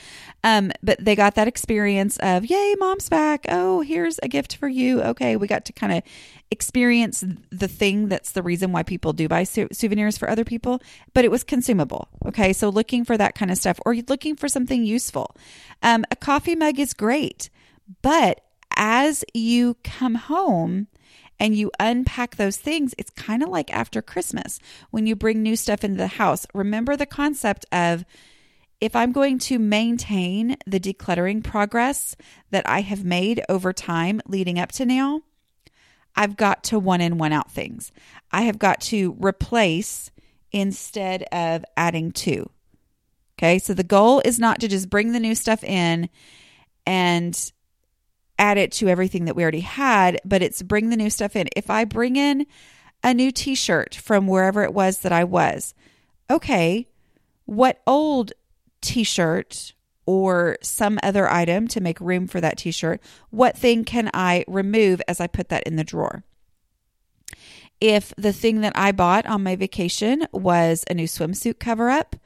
Um, 0.45 0.73
but 0.83 1.05
they 1.05 1.17
got 1.17 1.35
that 1.35 1.49
experience 1.49 2.17
of 2.19 2.47
yay, 2.47 2.75
mom's 2.79 3.09
back. 3.09 3.47
Oh, 3.49 3.81
here's 3.81 4.19
a 4.23 4.29
gift 4.29 4.57
for 4.57 4.69
you. 4.69 5.03
Okay, 5.03 5.37
we 5.37 5.47
got 5.47 5.65
to 5.67 5.73
kind 5.73 5.93
of 5.93 6.03
experience 6.51 7.25
the 7.51 7.69
thing 7.69 8.09
that's 8.09 8.33
the 8.33 8.43
reason 8.43 8.73
why 8.73 8.83
people 8.83 9.13
do 9.13 9.29
buy 9.29 9.45
su- 9.45 9.69
souvenirs 9.73 10.17
for 10.17 10.31
other 10.31 10.45
people, 10.45 10.81
but 11.15 11.25
it 11.25 11.31
was 11.31 11.43
consumable. 11.43 12.09
Okay, 12.27 12.53
so 12.53 12.69
looking 12.69 13.05
for 13.05 13.17
that 13.17 13.35
kind 13.35 13.51
of 13.51 13.59
stuff 13.59 13.81
or 13.85 13.95
looking 14.09 14.37
for 14.37 14.49
something 14.49 14.85
useful. 14.85 15.35
Um, 15.83 16.05
a 16.11 16.17
coffee 16.17 16.55
mug 16.55 16.79
is 16.79 16.95
great, 16.95 17.51
but 18.03 18.41
as 18.77 19.25
you 19.35 19.77
come 19.83 20.15
home 20.15 20.87
and 21.39 21.55
you 21.55 21.71
unpack 21.79 22.37
those 22.37 22.57
things, 22.57 22.95
it's 22.99 23.11
kind 23.11 23.43
of 23.43 23.49
like 23.49 23.73
after 23.73 24.01
Christmas 24.03 24.59
when 24.91 25.07
you 25.07 25.15
bring 25.17 25.43
new 25.43 25.57
stuff 25.57 25.85
into 25.85 25.99
the 25.99 26.07
house. 26.07 26.47
Remember 26.55 26.97
the 26.97 27.07
concept 27.07 27.67
of 27.73 28.05
if 28.81 28.95
I'm 28.95 29.13
going 29.13 29.39
to 29.41 29.59
maintain 29.59 30.57
the 30.67 30.81
decluttering 30.81 31.43
progress 31.43 32.15
that 32.51 32.69
I 32.69 32.83
have 32.83 33.05
made 33.05 33.43
over 33.49 33.73
time 33.73 34.21
leading 34.27 34.59
up 34.59 34.73
to 34.73 34.85
now, 34.85 35.23
I've 36.15 36.37
got 36.37 36.65
to 36.65 36.79
one 36.79 37.01
in, 37.01 37.19
one 37.19 37.33
out 37.33 37.51
things. 37.51 37.93
I 38.31 38.43
have 38.43 38.59
got 38.59 38.81
to 38.83 39.17
replace 39.19 40.11
instead 40.53 41.25
of 41.33 41.65
adding 41.77 42.13
to. 42.13 42.51
Okay, 43.39 43.59
so 43.59 43.75
the 43.75 43.85
goal 43.85 44.23
is 44.25 44.39
not 44.39 44.61
to 44.61 44.69
just 44.69 44.89
bring 44.89 45.13
the 45.13 45.21
new 45.21 45.35
stuff 45.35 45.63
in 45.63 46.09
and 46.87 47.53
add 48.39 48.59
it 48.59 48.73
to 48.73 48.89
everything 48.89 49.25
that 49.25 49.37
we 49.37 49.43
already 49.43 49.61
had, 49.61 50.21
but 50.25 50.43
it's 50.43 50.63
bring 50.63 50.91
the 50.91 50.97
new 50.97 51.11
stuff 51.11 51.37
in. 51.37 51.49
If 51.57 51.71
I 51.71 51.85
bring 51.85 52.17
in 52.17 52.47
a 53.03 53.15
new 53.15 53.31
t 53.31 53.55
shirt 53.55 53.95
from 53.95 54.27
wherever 54.27 54.63
it 54.63 54.75
was 54.75 54.99
that 54.99 55.13
I 55.13 55.25
was, 55.25 55.75
okay, 56.31 56.87
what 57.45 57.81
old 57.87 58.33
t 58.81 59.05
shirt 59.05 59.73
or 60.05 60.57
some 60.63 60.99
other 61.03 61.29
item 61.29 61.67
to 61.69 61.81
make 61.81 62.01
room 62.01 62.27
for 62.27 62.41
that 62.41 62.59
t 62.59 62.71
shirt, 62.71 63.01
what 63.31 63.57
thing 63.57 63.85
can 63.85 64.11
I 64.15 64.45
remove 64.47 65.01
as 65.09 65.21
I 65.21 65.27
put 65.27 65.49
that 65.49 65.65
in 65.65 65.77
the 65.77 65.85
drawer? 65.85 66.25
If 67.81 68.15
the 68.17 68.33
thing 68.33 68.63
that 68.63 68.73
I 68.75 68.93
bought 68.93 69.27
on 69.27 69.43
my 69.43 69.55
vacation 69.55 70.27
was 70.33 70.85
a 70.89 70.95
new 70.95 71.07
swimsuit 71.07 71.59
cover 71.59 71.91
up, 71.91 72.17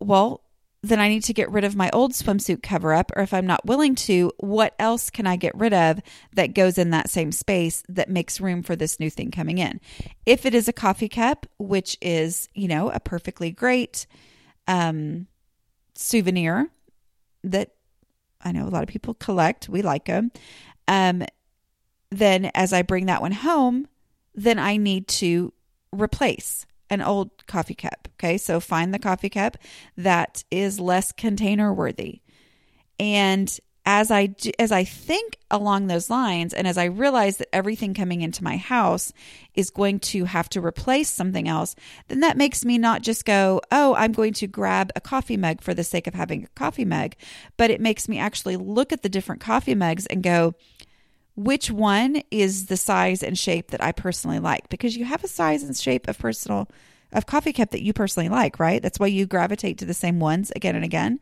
well, 0.00 0.41
then 0.82 1.00
I 1.00 1.08
need 1.08 1.22
to 1.24 1.32
get 1.32 1.50
rid 1.50 1.62
of 1.62 1.76
my 1.76 1.90
old 1.92 2.12
swimsuit 2.12 2.62
cover 2.62 2.92
up. 2.92 3.12
Or 3.14 3.22
if 3.22 3.32
I'm 3.32 3.46
not 3.46 3.64
willing 3.64 3.94
to, 3.96 4.32
what 4.38 4.74
else 4.78 5.10
can 5.10 5.26
I 5.26 5.36
get 5.36 5.54
rid 5.54 5.72
of 5.72 6.00
that 6.34 6.54
goes 6.54 6.76
in 6.76 6.90
that 6.90 7.08
same 7.08 7.30
space 7.30 7.84
that 7.88 8.10
makes 8.10 8.40
room 8.40 8.62
for 8.62 8.74
this 8.74 8.98
new 8.98 9.08
thing 9.08 9.30
coming 9.30 9.58
in? 9.58 9.80
If 10.26 10.44
it 10.44 10.54
is 10.54 10.66
a 10.66 10.72
coffee 10.72 11.08
cup, 11.08 11.46
which 11.58 11.96
is, 12.02 12.48
you 12.54 12.66
know, 12.66 12.90
a 12.90 12.98
perfectly 12.98 13.52
great 13.52 14.06
um, 14.66 15.28
souvenir 15.94 16.68
that 17.44 17.70
I 18.40 18.50
know 18.50 18.66
a 18.66 18.70
lot 18.70 18.82
of 18.82 18.88
people 18.88 19.14
collect, 19.14 19.68
we 19.68 19.82
like 19.82 20.06
them. 20.06 20.32
Um, 20.88 21.24
then 22.10 22.50
as 22.54 22.72
I 22.72 22.82
bring 22.82 23.06
that 23.06 23.22
one 23.22 23.32
home, 23.32 23.86
then 24.34 24.58
I 24.58 24.78
need 24.78 25.06
to 25.08 25.52
replace 25.92 26.66
an 26.92 27.00
old 27.00 27.46
coffee 27.46 27.74
cup. 27.74 28.06
Okay, 28.18 28.36
so 28.36 28.60
find 28.60 28.92
the 28.92 28.98
coffee 28.98 29.30
cup 29.30 29.56
that 29.96 30.44
is 30.50 30.78
less 30.78 31.10
container 31.10 31.72
worthy. 31.72 32.20
And 33.00 33.58
as 33.84 34.12
I 34.12 34.34
as 34.60 34.70
I 34.70 34.84
think 34.84 35.38
along 35.50 35.86
those 35.86 36.08
lines, 36.08 36.54
and 36.54 36.68
as 36.68 36.78
I 36.78 36.84
realize 36.84 37.38
that 37.38 37.52
everything 37.52 37.94
coming 37.94 38.20
into 38.20 38.44
my 38.44 38.56
house 38.56 39.12
is 39.54 39.70
going 39.70 39.98
to 40.00 40.26
have 40.26 40.48
to 40.50 40.60
replace 40.60 41.10
something 41.10 41.48
else, 41.48 41.74
then 42.08 42.20
that 42.20 42.36
makes 42.36 42.64
me 42.64 42.78
not 42.78 43.02
just 43.02 43.24
go, 43.24 43.60
"Oh, 43.72 43.94
I'm 43.96 44.12
going 44.12 44.34
to 44.34 44.46
grab 44.46 44.92
a 44.94 45.00
coffee 45.00 45.36
mug 45.36 45.62
for 45.62 45.74
the 45.74 45.82
sake 45.82 46.06
of 46.06 46.14
having 46.14 46.44
a 46.44 46.58
coffee 46.58 46.84
mug," 46.84 47.14
but 47.56 47.70
it 47.70 47.80
makes 47.80 48.08
me 48.08 48.18
actually 48.18 48.56
look 48.56 48.92
at 48.92 49.02
the 49.02 49.08
different 49.08 49.40
coffee 49.40 49.74
mugs 49.74 50.06
and 50.06 50.22
go, 50.22 50.54
which 51.34 51.70
one 51.70 52.22
is 52.30 52.66
the 52.66 52.76
size 52.76 53.22
and 53.22 53.38
shape 53.38 53.70
that 53.70 53.82
I 53.82 53.92
personally 53.92 54.38
like 54.38 54.68
because 54.68 54.96
you 54.96 55.04
have 55.04 55.24
a 55.24 55.28
size 55.28 55.62
and 55.62 55.76
shape 55.76 56.08
of 56.08 56.18
personal 56.18 56.68
of 57.12 57.26
coffee 57.26 57.52
cup 57.52 57.70
that 57.70 57.82
you 57.82 57.92
personally 57.92 58.28
like, 58.28 58.58
right? 58.58 58.82
That's 58.82 58.98
why 58.98 59.08
you 59.08 59.26
gravitate 59.26 59.78
to 59.78 59.84
the 59.84 59.94
same 59.94 60.18
ones 60.18 60.50
again 60.56 60.74
and 60.74 60.84
again. 60.84 61.20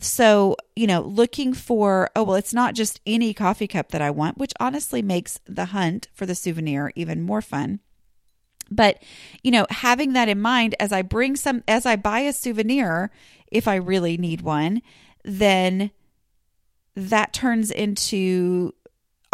So, 0.00 0.56
you 0.74 0.86
know, 0.86 1.02
looking 1.02 1.54
for, 1.54 2.10
oh, 2.16 2.24
well, 2.24 2.36
it's 2.36 2.54
not 2.54 2.74
just 2.74 3.00
any 3.06 3.34
coffee 3.34 3.68
cup 3.68 3.90
that 3.90 4.02
I 4.02 4.10
want, 4.10 4.38
which 4.38 4.52
honestly 4.58 5.02
makes 5.02 5.40
the 5.46 5.66
hunt 5.66 6.08
for 6.12 6.26
the 6.26 6.34
souvenir 6.34 6.92
even 6.94 7.22
more 7.22 7.42
fun. 7.42 7.80
But, 8.70 9.00
you 9.42 9.50
know, 9.50 9.66
having 9.70 10.12
that 10.14 10.28
in 10.28 10.40
mind 10.40 10.74
as 10.80 10.92
I 10.92 11.02
bring 11.02 11.36
some, 11.36 11.62
as 11.68 11.86
I 11.86 11.96
buy 11.96 12.20
a 12.20 12.32
souvenir, 12.32 13.10
if 13.50 13.68
I 13.68 13.76
really 13.76 14.16
need 14.16 14.40
one, 14.40 14.82
then 15.24 15.92
that 16.96 17.32
turns 17.32 17.70
into 17.70 18.72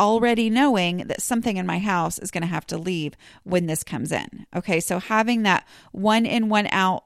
already 0.02 0.50
knowing 0.50 0.96
that 1.06 1.22
something 1.22 1.56
in 1.56 1.64
my 1.64 1.78
house 1.78 2.18
is 2.18 2.32
going 2.32 2.42
to 2.42 2.48
have 2.48 2.66
to 2.66 2.76
leave 2.76 3.14
when 3.44 3.66
this 3.66 3.84
comes 3.84 4.10
in. 4.10 4.46
Okay. 4.54 4.80
So 4.80 4.98
having 4.98 5.44
that 5.44 5.64
one 5.92 6.26
in, 6.26 6.48
one 6.48 6.66
out 6.72 7.04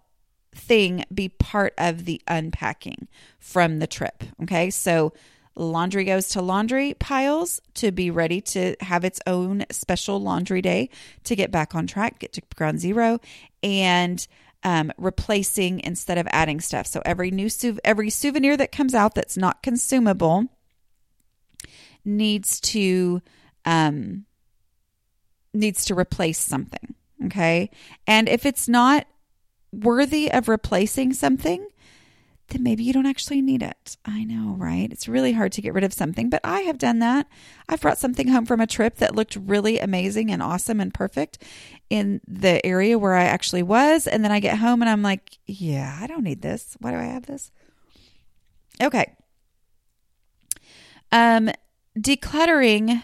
thing 0.55 1.05
be 1.13 1.29
part 1.29 1.75
of 1.77 2.07
the 2.07 2.23
unpacking 2.27 3.07
from 3.39 3.81
the 3.81 3.87
trip. 3.87 4.25
Okay. 4.43 4.71
So 4.71 5.13
laundry 5.55 6.05
goes 6.05 6.31
to 6.31 6.41
laundry 6.41 6.95
piles 6.95 7.61
to 7.75 7.93
be 7.93 8.11
ready 8.11 8.41
to 8.41 8.75
have 8.81 9.05
its 9.05 9.21
own 9.27 9.67
special 9.71 10.19
laundry 10.19 10.63
day 10.63 10.89
to 11.25 11.37
get 11.37 11.51
back 11.51 11.75
on 11.75 11.87
track, 11.87 12.19
get 12.19 12.33
to 12.33 12.43
ground 12.55 12.81
zero, 12.81 13.21
and 13.63 14.27
um, 14.63 14.91
replacing 14.97 15.81
instead 15.81 16.17
of 16.17 16.27
adding 16.31 16.61
stuff. 16.61 16.87
So 16.87 17.03
every 17.05 17.31
new 17.31 17.51
su- 17.51 17.79
every 17.85 18.09
souvenir 18.09 18.57
that 18.57 18.73
comes 18.73 18.95
out 18.95 19.15
that's 19.15 19.37
not 19.37 19.63
consumable 19.63 20.49
needs 22.07 22.61
to 22.61 23.21
um, 23.67 24.25
needs 25.53 25.85
to 25.87 25.95
replace 25.95 26.39
something. 26.39 26.95
Okay, 27.27 27.71
and 28.07 28.29
if 28.29 28.47
it's 28.47 28.69
not 28.69 29.07
worthy 29.73 30.31
of 30.31 30.49
replacing 30.49 31.13
something, 31.13 31.67
then 32.49 32.63
maybe 32.63 32.85
you 32.85 32.93
don't 32.93 33.07
actually 33.07 33.43
need 33.43 33.63
it. 33.63 33.97
I 34.05 34.23
know, 34.25 34.55
right? 34.57 34.91
It's 34.93 35.09
really 35.09 35.33
hard 35.33 35.53
to 35.53 35.63
get 35.63 35.75
rid 35.75 35.83
of 35.83 35.93
something, 35.93 36.31
but 36.31 36.41
I 36.45 36.61
have 36.61 36.79
done 36.79 37.01
that. 37.01 37.27
I've 37.69 37.81
brought 37.81 37.99
something 37.99 38.29
home 38.29 38.47
from 38.47 38.61
a 38.61 38.67
trip 38.67 38.97
that 38.97 39.17
looked 39.17 39.37
really 39.37 39.79
amazing 39.81 40.31
and 40.31 40.43
awesome 40.43 40.81
and 40.81 40.95
perfect 40.95 41.43
in 41.91 42.21
the 42.27 42.65
area 42.65 42.99
where 42.99 43.15
I 43.15 43.25
actually 43.25 43.65
was. 43.65 44.07
And 44.07 44.23
then 44.23 44.31
I 44.31 44.39
get 44.39 44.59
home 44.59 44.81
and 44.81 44.89
I'm 44.89 45.03
like, 45.03 45.39
yeah, 45.47 45.99
I 46.01 46.07
don't 46.07 46.23
need 46.23 46.43
this. 46.43 46.77
Why 46.81 46.93
do 46.93 46.99
I 46.99 47.05
have 47.05 47.27
this? 47.27 47.51
Okay. 48.81 49.17
Um, 51.11 51.51
decluttering 51.97 53.03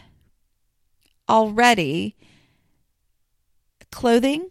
already 1.29 2.17
clothing, 3.91 4.51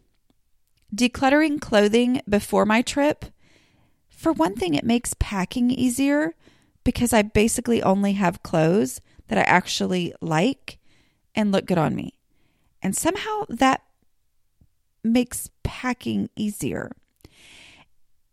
decluttering 0.93 1.59
clothing 1.59 2.21
before 2.27 2.65
my 2.65 2.81
trip. 2.81 3.25
For 4.09 4.31
one 4.31 4.55
thing, 4.55 4.73
it 4.73 4.83
makes 4.83 5.15
packing 5.19 5.71
easier 5.71 6.35
because 6.83 7.13
I 7.13 7.21
basically 7.21 7.81
only 7.81 8.13
have 8.13 8.43
clothes 8.43 9.01
that 9.27 9.37
I 9.37 9.41
actually 9.41 10.13
like 10.21 10.79
and 11.35 11.51
look 11.51 11.65
good 11.65 11.77
on 11.77 11.95
me. 11.95 12.13
And 12.81 12.95
somehow 12.95 13.45
that 13.49 13.81
makes 15.03 15.49
packing 15.63 16.29
easier. 16.35 16.91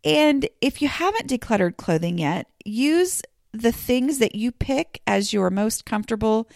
And 0.03 0.47
if 0.61 0.81
you 0.81 0.87
haven't 0.87 1.29
decluttered 1.29 1.77
clothing 1.77 2.17
yet, 2.17 2.47
use 2.65 3.21
the 3.51 3.71
things 3.71 4.19
that 4.19 4.35
you 4.35 4.51
pick 4.51 5.01
as 5.07 5.33
your 5.33 5.49
most 5.49 5.85
comfortable 5.85 6.49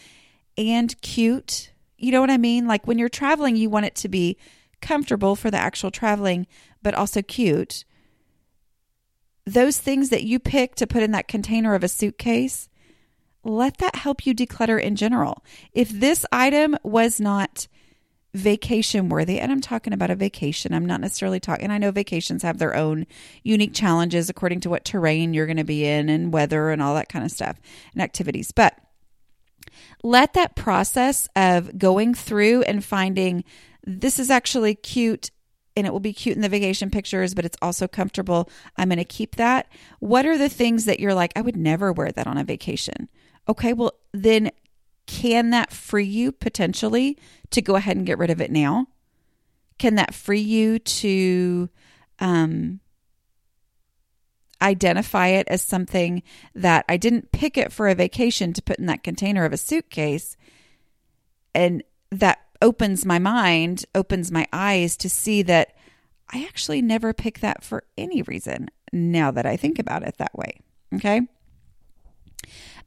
and 0.58 1.00
cute. 1.02 1.72
You 1.98 2.12
know 2.12 2.22
what 2.22 2.30
I 2.30 2.38
mean? 2.38 2.68
Like 2.68 2.86
when 2.86 2.98
you're 2.98 3.10
traveling, 3.10 3.56
you 3.56 3.70
want 3.70 3.86
it 3.86 3.96
to 3.96 4.10
be 4.10 4.38
comfortable 4.82 5.36
for 5.36 5.50
the 5.50 5.58
actual 5.58 5.92
traveling, 5.92 6.46
but 6.82 6.94
also 6.94 7.22
cute. 7.22 7.86
Those 9.46 9.78
things 9.78 10.10
that 10.10 10.24
you 10.24 10.40
pick 10.40 10.76
to 10.76 10.88
put 10.88 11.04
in 11.04 11.12
that 11.12 11.28
container 11.28 11.76
of 11.76 11.84
a 11.84 11.88
suitcase, 11.88 12.70
let 13.44 13.78
that 13.80 13.96
help 13.96 14.26
you 14.26 14.34
declutter 14.34 14.82
in 14.82 14.96
general. 14.96 15.44
If 15.74 15.90
this 15.90 16.26
item 16.32 16.78
was 16.84 17.20
not 17.20 17.68
vacation 18.34 19.10
worthy. 19.10 19.40
And 19.40 19.52
I'm 19.52 19.62
talking 19.62 19.94
about 19.94 20.10
a 20.10 20.16
vacation. 20.16 20.74
I'm 20.74 20.86
not 20.86 21.02
necessarily 21.02 21.40
talking, 21.40 21.70
I 21.70 21.78
know 21.78 21.92
vacations 21.92 22.44
have 22.44 22.58
their 22.58 22.76
own 22.76 23.06
unique 23.44 23.74
challenges 23.74 24.30
according 24.30 24.62
to 24.62 24.70
what 24.70 24.86
terrain 24.86 25.34
you're 25.34 25.46
going 25.46 25.58
to 25.58 25.64
be 25.64 25.86
in 25.86 26.10
and 26.10 26.34
weather 26.34 26.70
and 26.70 26.82
all 26.82 26.96
that 26.96 27.10
kind 27.10 27.24
of 27.24 27.32
stuff 27.32 27.60
and 27.94 28.02
activities. 28.02 28.52
But 28.52 28.78
let 30.04 30.34
that 30.34 30.56
process 30.56 31.28
of 31.36 31.78
going 31.78 32.14
through 32.14 32.64
and 32.64 32.84
finding 32.84 33.44
this 33.86 34.20
is 34.20 34.30
actually 34.30 34.76
cute 34.76 35.30
and 35.76 35.88
it 35.88 35.92
will 35.92 36.00
be 36.00 36.14
cute 36.14 36.36
in 36.36 36.44
the 36.44 36.50
vacation 36.50 36.92
pictures, 36.92 37.34
but 37.34 37.46
it's 37.46 37.58
also 37.62 37.88
comfortable. 37.88 38.50
I'm 38.78 38.90
going 38.90 38.98
to 38.98 39.06
keep 39.06 39.38
that. 39.38 39.68
What 40.00 40.26
are 40.26 40.38
the 40.38 40.50
things 40.50 40.86
that 40.86 41.00
you're 41.00 41.16
like, 41.16 41.34
I 41.36 41.42
would 41.42 41.58
never 41.58 41.92
wear 41.92 42.12
that 42.12 42.28
on 42.28 42.38
a 42.38 42.44
vacation? 42.44 43.10
Okay, 43.50 43.74
well, 43.74 43.94
then 44.14 44.52
can 45.06 45.50
that 45.52 45.72
free 45.72 46.06
you 46.06 46.32
potentially 46.32 47.18
to 47.52 47.62
go 47.62 47.76
ahead 47.76 47.98
and 47.98 48.06
get 48.06 48.18
rid 48.18 48.30
of 48.30 48.42
it 48.42 48.52
now? 48.52 48.88
Can 49.78 49.96
that 49.96 50.14
free 50.14 50.40
you 50.40 50.80
to 50.80 51.70
um, 52.20 52.80
identify 54.62 55.28
it 55.28 55.48
as 55.50 55.62
something 55.62 56.24
that 56.56 56.86
I 56.88 56.98
didn't 56.98 57.32
pick 57.32 57.58
it 57.58 57.72
for 57.72 57.88
a 57.88 57.96
vacation 57.96 58.54
to 58.54 58.62
put 58.62 58.80
in 58.80 58.86
that 58.86 59.04
container 59.04 59.46
of 59.46 59.54
a 59.54 59.58
suitcase? 59.58 60.38
And 61.54 61.84
that 62.12 62.40
opens 62.62 63.06
my 63.06 63.20
mind, 63.20 63.86
opens 63.94 64.32
my 64.32 64.48
eyes 64.54 64.96
to 64.98 65.10
see 65.10 65.42
that 65.44 65.76
I 66.32 66.46
actually 66.46 66.82
never 66.82 67.14
pick 67.14 67.40
that 67.42 67.64
for 67.64 67.84
any 67.98 68.22
reason 68.22 68.70
now 68.92 69.32
that 69.32 69.46
I 69.46 69.58
think 69.58 69.80
about 69.80 70.04
it 70.04 70.18
that 70.18 70.36
way. 70.36 70.62
Okay. 70.96 71.22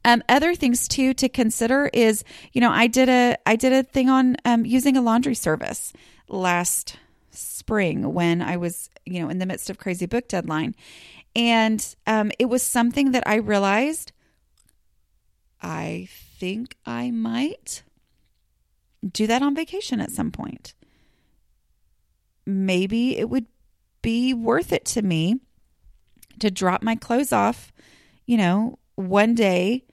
Um, 0.07 0.23
other 0.29 0.55
things 0.55 0.87
too 0.87 1.13
to 1.15 1.27
consider 1.27 1.89
is, 1.93 2.23
you 2.53 2.61
know, 2.61 2.71
I 2.71 2.87
did 2.87 3.09
a 3.09 3.35
I 3.45 3.57
did 3.57 3.73
a 3.73 3.83
thing 3.83 4.09
on 4.09 4.37
um, 4.45 4.65
using 4.65 4.95
a 4.95 5.01
laundry 5.01 5.35
service 5.35 5.91
last 6.29 6.95
spring 7.31 8.13
when 8.13 8.41
I 8.41 8.55
was, 8.55 8.89
you 9.05 9.21
know, 9.21 9.27
in 9.27 9.39
the 9.39 9.45
midst 9.45 9.69
of 9.69 9.77
crazy 9.77 10.05
book 10.05 10.29
deadline, 10.29 10.75
and 11.35 11.85
um, 12.07 12.31
it 12.39 12.45
was 12.45 12.63
something 12.63 13.11
that 13.11 13.23
I 13.27 13.35
realized 13.35 14.13
I 15.61 16.07
think 16.39 16.77
I 16.85 17.11
might 17.11 17.83
do 19.11 19.27
that 19.27 19.41
on 19.41 19.55
vacation 19.55 19.99
at 19.99 20.11
some 20.11 20.31
point. 20.31 20.73
Maybe 22.45 23.17
it 23.17 23.29
would 23.29 23.47
be 24.01 24.33
worth 24.33 24.71
it 24.71 24.85
to 24.85 25.01
me 25.01 25.41
to 26.39 26.49
drop 26.49 26.81
my 26.81 26.95
clothes 26.95 27.33
off, 27.33 27.73
you 28.25 28.37
know, 28.37 28.79
one 28.95 29.35
day 29.35 29.83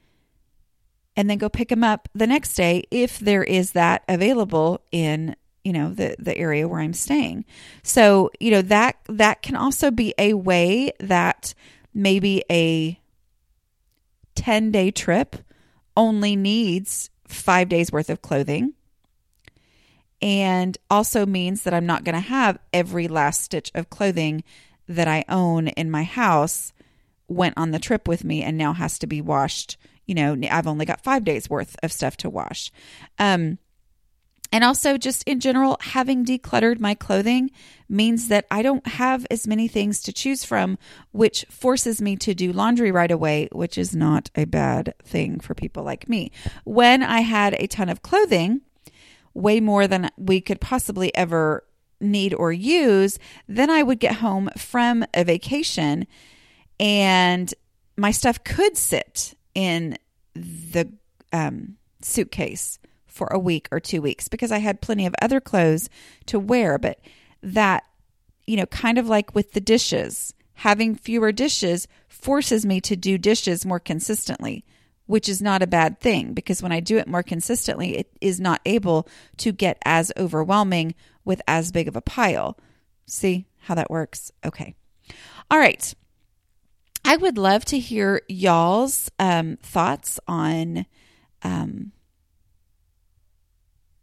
and 1.16 1.30
then 1.30 1.38
go 1.38 1.48
pick 1.48 1.68
them 1.68 1.84
up 1.84 2.08
the 2.14 2.26
next 2.26 2.54
day 2.54 2.84
if 2.90 3.18
there 3.18 3.44
is 3.44 3.72
that 3.72 4.02
available 4.08 4.80
in 4.90 5.36
you 5.64 5.72
know 5.72 5.92
the 5.92 6.14
the 6.18 6.36
area 6.36 6.68
where 6.68 6.80
I'm 6.80 6.92
staying. 6.92 7.44
So, 7.82 8.30
you 8.38 8.50
know, 8.50 8.62
that 8.62 8.96
that 9.08 9.42
can 9.42 9.56
also 9.56 9.90
be 9.90 10.14
a 10.18 10.34
way 10.34 10.92
that 11.00 11.54
maybe 11.94 12.44
a 12.50 13.00
10-day 14.36 14.90
trip 14.90 15.36
only 15.96 16.36
needs 16.36 17.08
5 17.28 17.68
days 17.68 17.92
worth 17.92 18.10
of 18.10 18.20
clothing 18.20 18.74
and 20.20 20.76
also 20.90 21.24
means 21.24 21.62
that 21.62 21.72
I'm 21.72 21.86
not 21.86 22.04
going 22.04 22.14
to 22.14 22.20
have 22.20 22.58
every 22.72 23.08
last 23.08 23.42
stitch 23.42 23.70
of 23.74 23.90
clothing 23.90 24.42
that 24.88 25.06
I 25.06 25.24
own 25.28 25.68
in 25.68 25.90
my 25.90 26.02
house 26.02 26.72
went 27.28 27.56
on 27.56 27.70
the 27.70 27.78
trip 27.78 28.08
with 28.08 28.24
me 28.24 28.42
and 28.42 28.58
now 28.58 28.72
has 28.72 28.98
to 28.98 29.06
be 29.06 29.20
washed 29.20 29.76
you 30.06 30.14
know, 30.14 30.36
I've 30.50 30.66
only 30.66 30.86
got 30.86 31.02
five 31.02 31.24
days 31.24 31.48
worth 31.48 31.76
of 31.82 31.92
stuff 31.92 32.16
to 32.18 32.30
wash. 32.30 32.70
Um, 33.18 33.58
and 34.52 34.62
also, 34.62 34.96
just 34.96 35.24
in 35.24 35.40
general, 35.40 35.78
having 35.80 36.24
decluttered 36.24 36.78
my 36.78 36.94
clothing 36.94 37.50
means 37.88 38.28
that 38.28 38.46
I 38.52 38.62
don't 38.62 38.86
have 38.86 39.26
as 39.28 39.48
many 39.48 39.66
things 39.66 40.00
to 40.04 40.12
choose 40.12 40.44
from, 40.44 40.78
which 41.10 41.44
forces 41.50 42.00
me 42.00 42.14
to 42.18 42.34
do 42.34 42.52
laundry 42.52 42.92
right 42.92 43.10
away, 43.10 43.48
which 43.50 43.76
is 43.76 43.96
not 43.96 44.30
a 44.36 44.44
bad 44.44 44.94
thing 45.02 45.40
for 45.40 45.54
people 45.54 45.82
like 45.82 46.08
me. 46.08 46.30
When 46.64 47.02
I 47.02 47.22
had 47.22 47.54
a 47.54 47.66
ton 47.66 47.88
of 47.88 48.02
clothing, 48.02 48.60
way 49.32 49.58
more 49.58 49.88
than 49.88 50.10
we 50.16 50.40
could 50.40 50.60
possibly 50.60 51.12
ever 51.16 51.64
need 52.00 52.32
or 52.32 52.52
use, 52.52 53.18
then 53.48 53.70
I 53.70 53.82
would 53.82 53.98
get 53.98 54.16
home 54.16 54.50
from 54.56 55.04
a 55.14 55.24
vacation 55.24 56.06
and 56.78 57.52
my 57.96 58.12
stuff 58.12 58.44
could 58.44 58.76
sit 58.76 59.34
in 59.54 59.98
the 60.34 60.92
um, 61.32 61.76
suitcase 62.02 62.78
for 63.06 63.28
a 63.28 63.38
week 63.38 63.68
or 63.70 63.80
two 63.80 64.02
weeks 64.02 64.28
because 64.28 64.50
I 64.50 64.58
had 64.58 64.80
plenty 64.80 65.06
of 65.06 65.14
other 65.22 65.40
clothes 65.40 65.88
to 66.26 66.38
wear. 66.38 66.78
But 66.78 66.98
that, 67.42 67.84
you 68.46 68.56
know, 68.56 68.66
kind 68.66 68.98
of 68.98 69.08
like 69.08 69.34
with 69.34 69.52
the 69.52 69.60
dishes, 69.60 70.34
having 70.54 70.94
fewer 70.94 71.32
dishes 71.32 71.86
forces 72.08 72.66
me 72.66 72.80
to 72.80 72.96
do 72.96 73.16
dishes 73.18 73.64
more 73.64 73.80
consistently, 73.80 74.64
which 75.06 75.28
is 75.28 75.40
not 75.40 75.62
a 75.62 75.66
bad 75.66 76.00
thing 76.00 76.32
because 76.34 76.62
when 76.62 76.72
I 76.72 76.80
do 76.80 76.98
it 76.98 77.06
more 77.06 77.22
consistently, 77.22 77.98
it 77.98 78.10
is 78.20 78.40
not 78.40 78.60
able 78.66 79.08
to 79.38 79.52
get 79.52 79.78
as 79.84 80.12
overwhelming 80.16 80.94
with 81.24 81.40
as 81.46 81.72
big 81.72 81.86
of 81.86 81.96
a 81.96 82.00
pile. 82.00 82.58
See 83.06 83.46
how 83.60 83.74
that 83.74 83.90
works? 83.90 84.32
Okay. 84.44 84.74
All 85.50 85.58
right. 85.58 85.94
I 87.04 87.16
would 87.16 87.36
love 87.36 87.64
to 87.66 87.78
hear 87.78 88.22
y'all's 88.28 89.10
um, 89.18 89.58
thoughts 89.62 90.18
on 90.26 90.86
um, 91.42 91.92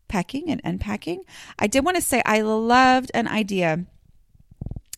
packing 0.07 0.49
and 0.49 0.61
unpacking. 0.63 1.23
I 1.57 1.67
did 1.67 1.83
want 1.83 1.95
to 1.95 2.01
say 2.01 2.21
I 2.25 2.41
loved 2.41 3.11
an 3.13 3.27
idea 3.27 3.85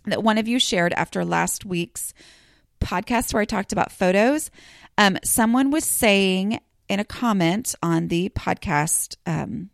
that 0.05 0.21
one 0.21 0.37
of 0.37 0.49
you 0.49 0.59
shared 0.59 0.91
after 0.93 1.23
last 1.23 1.65
week's 1.65 2.13
podcast 2.81 3.33
where 3.33 3.41
I 3.41 3.45
talked 3.45 3.71
about 3.71 3.91
photos. 3.91 4.51
Um, 4.97 5.17
someone 5.23 5.71
was 5.71 5.85
saying 5.85 6.59
in 6.89 6.99
a 6.99 7.05
comment 7.05 7.73
on 7.81 8.09
the 8.09 8.29
podcast 8.29 9.15
um, 9.25 9.69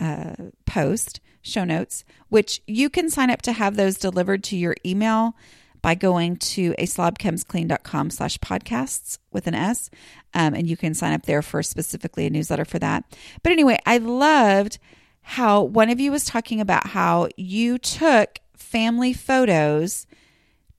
uh, 0.00 0.34
post, 0.64 1.20
show 1.42 1.64
notes, 1.64 2.04
which 2.30 2.62
you 2.66 2.88
can 2.88 3.10
sign 3.10 3.30
up 3.30 3.42
to 3.42 3.52
have 3.52 3.76
those 3.76 3.98
delivered 3.98 4.42
to 4.44 4.56
your 4.56 4.74
email 4.86 5.36
by 5.84 5.94
going 5.94 6.34
to 6.34 6.74
a 6.78 6.86
slobcomesclean.com 6.86 8.08
slash 8.08 8.38
podcasts 8.38 9.18
with 9.32 9.46
an 9.46 9.54
S. 9.54 9.90
Um, 10.32 10.54
and 10.54 10.66
you 10.66 10.78
can 10.78 10.94
sign 10.94 11.12
up 11.12 11.26
there 11.26 11.42
for 11.42 11.62
specifically 11.62 12.24
a 12.24 12.30
newsletter 12.30 12.64
for 12.64 12.78
that. 12.78 13.04
But 13.42 13.52
anyway, 13.52 13.78
I 13.84 13.98
loved 13.98 14.78
how 15.20 15.60
one 15.60 15.90
of 15.90 16.00
you 16.00 16.10
was 16.10 16.24
talking 16.24 16.58
about 16.58 16.86
how 16.86 17.28
you 17.36 17.76
took 17.76 18.38
family 18.56 19.12
photos 19.12 20.06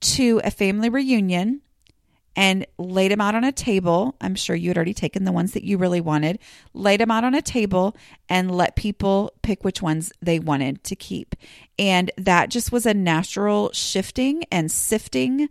to 0.01 0.41
a 0.43 0.49
family 0.49 0.89
reunion 0.89 1.61
and 2.35 2.65
laid 2.77 3.11
them 3.11 3.21
out 3.21 3.35
on 3.35 3.43
a 3.43 3.51
table. 3.51 4.15
I'm 4.19 4.35
sure 4.35 4.55
you 4.55 4.69
had 4.69 4.77
already 4.77 4.93
taken 4.93 5.23
the 5.23 5.31
ones 5.31 5.53
that 5.53 5.63
you 5.63 5.77
really 5.77 6.01
wanted, 6.01 6.39
laid 6.73 6.99
them 6.99 7.11
out 7.11 7.23
on 7.23 7.33
a 7.33 7.41
table, 7.41 7.95
and 8.29 8.55
let 8.55 8.75
people 8.75 9.31
pick 9.41 9.63
which 9.63 9.81
ones 9.81 10.11
they 10.21 10.39
wanted 10.39 10.83
to 10.85 10.95
keep. 10.95 11.35
And 11.79 12.11
that 12.17 12.49
just 12.49 12.71
was 12.71 12.85
a 12.85 12.93
natural 12.93 13.71
shifting 13.73 14.43
and 14.51 14.71
sifting, 14.71 15.49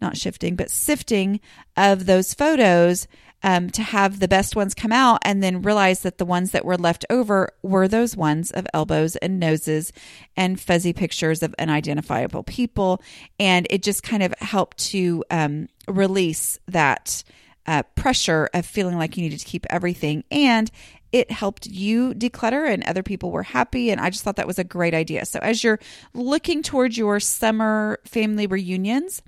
not 0.00 0.16
shifting, 0.16 0.56
but 0.56 0.70
sifting 0.70 1.40
of 1.76 2.06
those 2.06 2.34
photos 2.34 3.06
um, 3.44 3.68
to 3.68 3.82
have 3.82 4.20
the 4.20 4.26
best 4.26 4.56
ones 4.56 4.74
come 4.74 4.90
out 4.90 5.18
and 5.22 5.42
then 5.42 5.60
realize 5.60 6.00
that 6.00 6.16
the 6.16 6.24
ones 6.24 6.52
that 6.52 6.64
were 6.64 6.78
left 6.78 7.04
over 7.10 7.52
were 7.62 7.86
those 7.86 8.16
ones 8.16 8.50
of 8.50 8.66
elbows 8.72 9.16
and 9.16 9.38
noses 9.38 9.92
and 10.34 10.58
fuzzy 10.58 10.94
pictures 10.94 11.42
of 11.42 11.54
unidentifiable 11.58 12.42
people. 12.42 13.02
And 13.38 13.66
it 13.68 13.82
just 13.82 14.02
kind 14.02 14.22
of 14.22 14.34
helped 14.38 14.78
to 14.86 15.22
um, 15.30 15.68
release 15.86 16.58
that 16.68 17.22
uh, 17.66 17.82
pressure 17.94 18.48
of 18.54 18.64
feeling 18.64 18.96
like 18.96 19.16
you 19.16 19.22
needed 19.22 19.40
to 19.40 19.46
keep 19.46 19.66
everything. 19.68 20.24
And 20.30 20.70
it 21.12 21.30
helped 21.30 21.66
you 21.66 22.14
declutter 22.14 22.66
and 22.66 22.82
other 22.84 23.02
people 23.02 23.30
were 23.30 23.42
happy. 23.42 23.90
And 23.90 24.00
I 24.00 24.08
just 24.08 24.24
thought 24.24 24.36
that 24.36 24.46
was 24.46 24.58
a 24.58 24.64
great 24.64 24.94
idea. 24.94 25.26
So 25.26 25.38
as 25.40 25.62
you're 25.62 25.80
looking 26.14 26.62
towards 26.62 26.96
your 26.96 27.20
summer 27.20 27.98
family 28.06 28.46
reunions, 28.46 29.22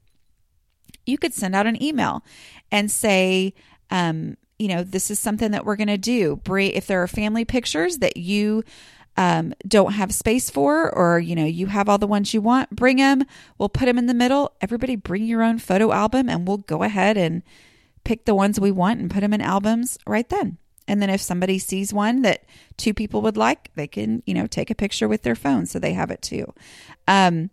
you 1.05 1.19
could 1.19 1.35
send 1.35 1.55
out 1.55 1.67
an 1.67 1.81
email 1.83 2.25
and 2.73 2.91
say, 2.91 3.53
um, 3.91 4.37
you 4.59 4.69
know, 4.69 4.83
this 4.83 5.11
is 5.11 5.19
something 5.19 5.51
that 5.51 5.65
we're 5.65 5.77
going 5.77 5.89
to 5.89 5.99
do. 5.99 6.37
Brie, 6.37 6.69
if 6.69 6.87
there 6.87 7.03
are 7.03 7.09
family 7.09 7.45
pictures 7.45 7.99
that 7.99 8.17
you 8.17 8.65
um, 9.17 9.55
don't 9.67 9.93
have 9.93 10.15
space 10.15 10.51
for, 10.51 10.95
or 10.95 11.19
you 11.19 11.35
know, 11.35 11.45
you 11.45 11.67
have 11.67 11.89
all 11.89 11.99
the 11.99 12.07
ones 12.07 12.35
you 12.35 12.41
want, 12.41 12.71
bring 12.71 12.99
them. 12.99 13.25
We'll 13.59 13.69
put 13.69 13.87
them 13.87 13.99
in 13.99 14.07
the 14.07 14.15
middle. 14.15 14.53
Everybody 14.61 14.97
bring 14.97 15.25
your 15.25 15.43
own 15.43 15.59
photo 15.59 15.93
album, 15.93 16.29
and 16.29 16.47
we'll 16.47 16.59
go 16.59 16.83
ahead 16.83 17.17
and 17.17 17.43
pick 18.05 18.25
the 18.25 18.35
ones 18.35 18.61
we 18.61 18.71
want 18.71 19.01
and 19.01 19.11
put 19.11 19.21
them 19.21 19.35
in 19.35 19.41
albums 19.41 19.99
right 20.07 20.29
then. 20.29 20.59
And 20.89 21.03
then 21.03 21.11
if 21.11 21.21
somebody 21.21 21.59
sees 21.59 21.93
one 21.93 22.23
that 22.23 22.45
two 22.77 22.95
people 22.95 23.21
would 23.23 23.37
like, 23.37 23.71
they 23.75 23.89
can, 23.89 24.23
you 24.27 24.35
know, 24.35 24.47
take 24.47 24.71
a 24.71 24.75
picture 24.75 25.09
with 25.09 25.23
their 25.23 25.35
phone 25.35 25.67
so 25.67 25.79
they 25.79 25.95
have 25.95 26.11
it 26.11 26.23
too. 26.23 26.53
Um, 27.09 27.51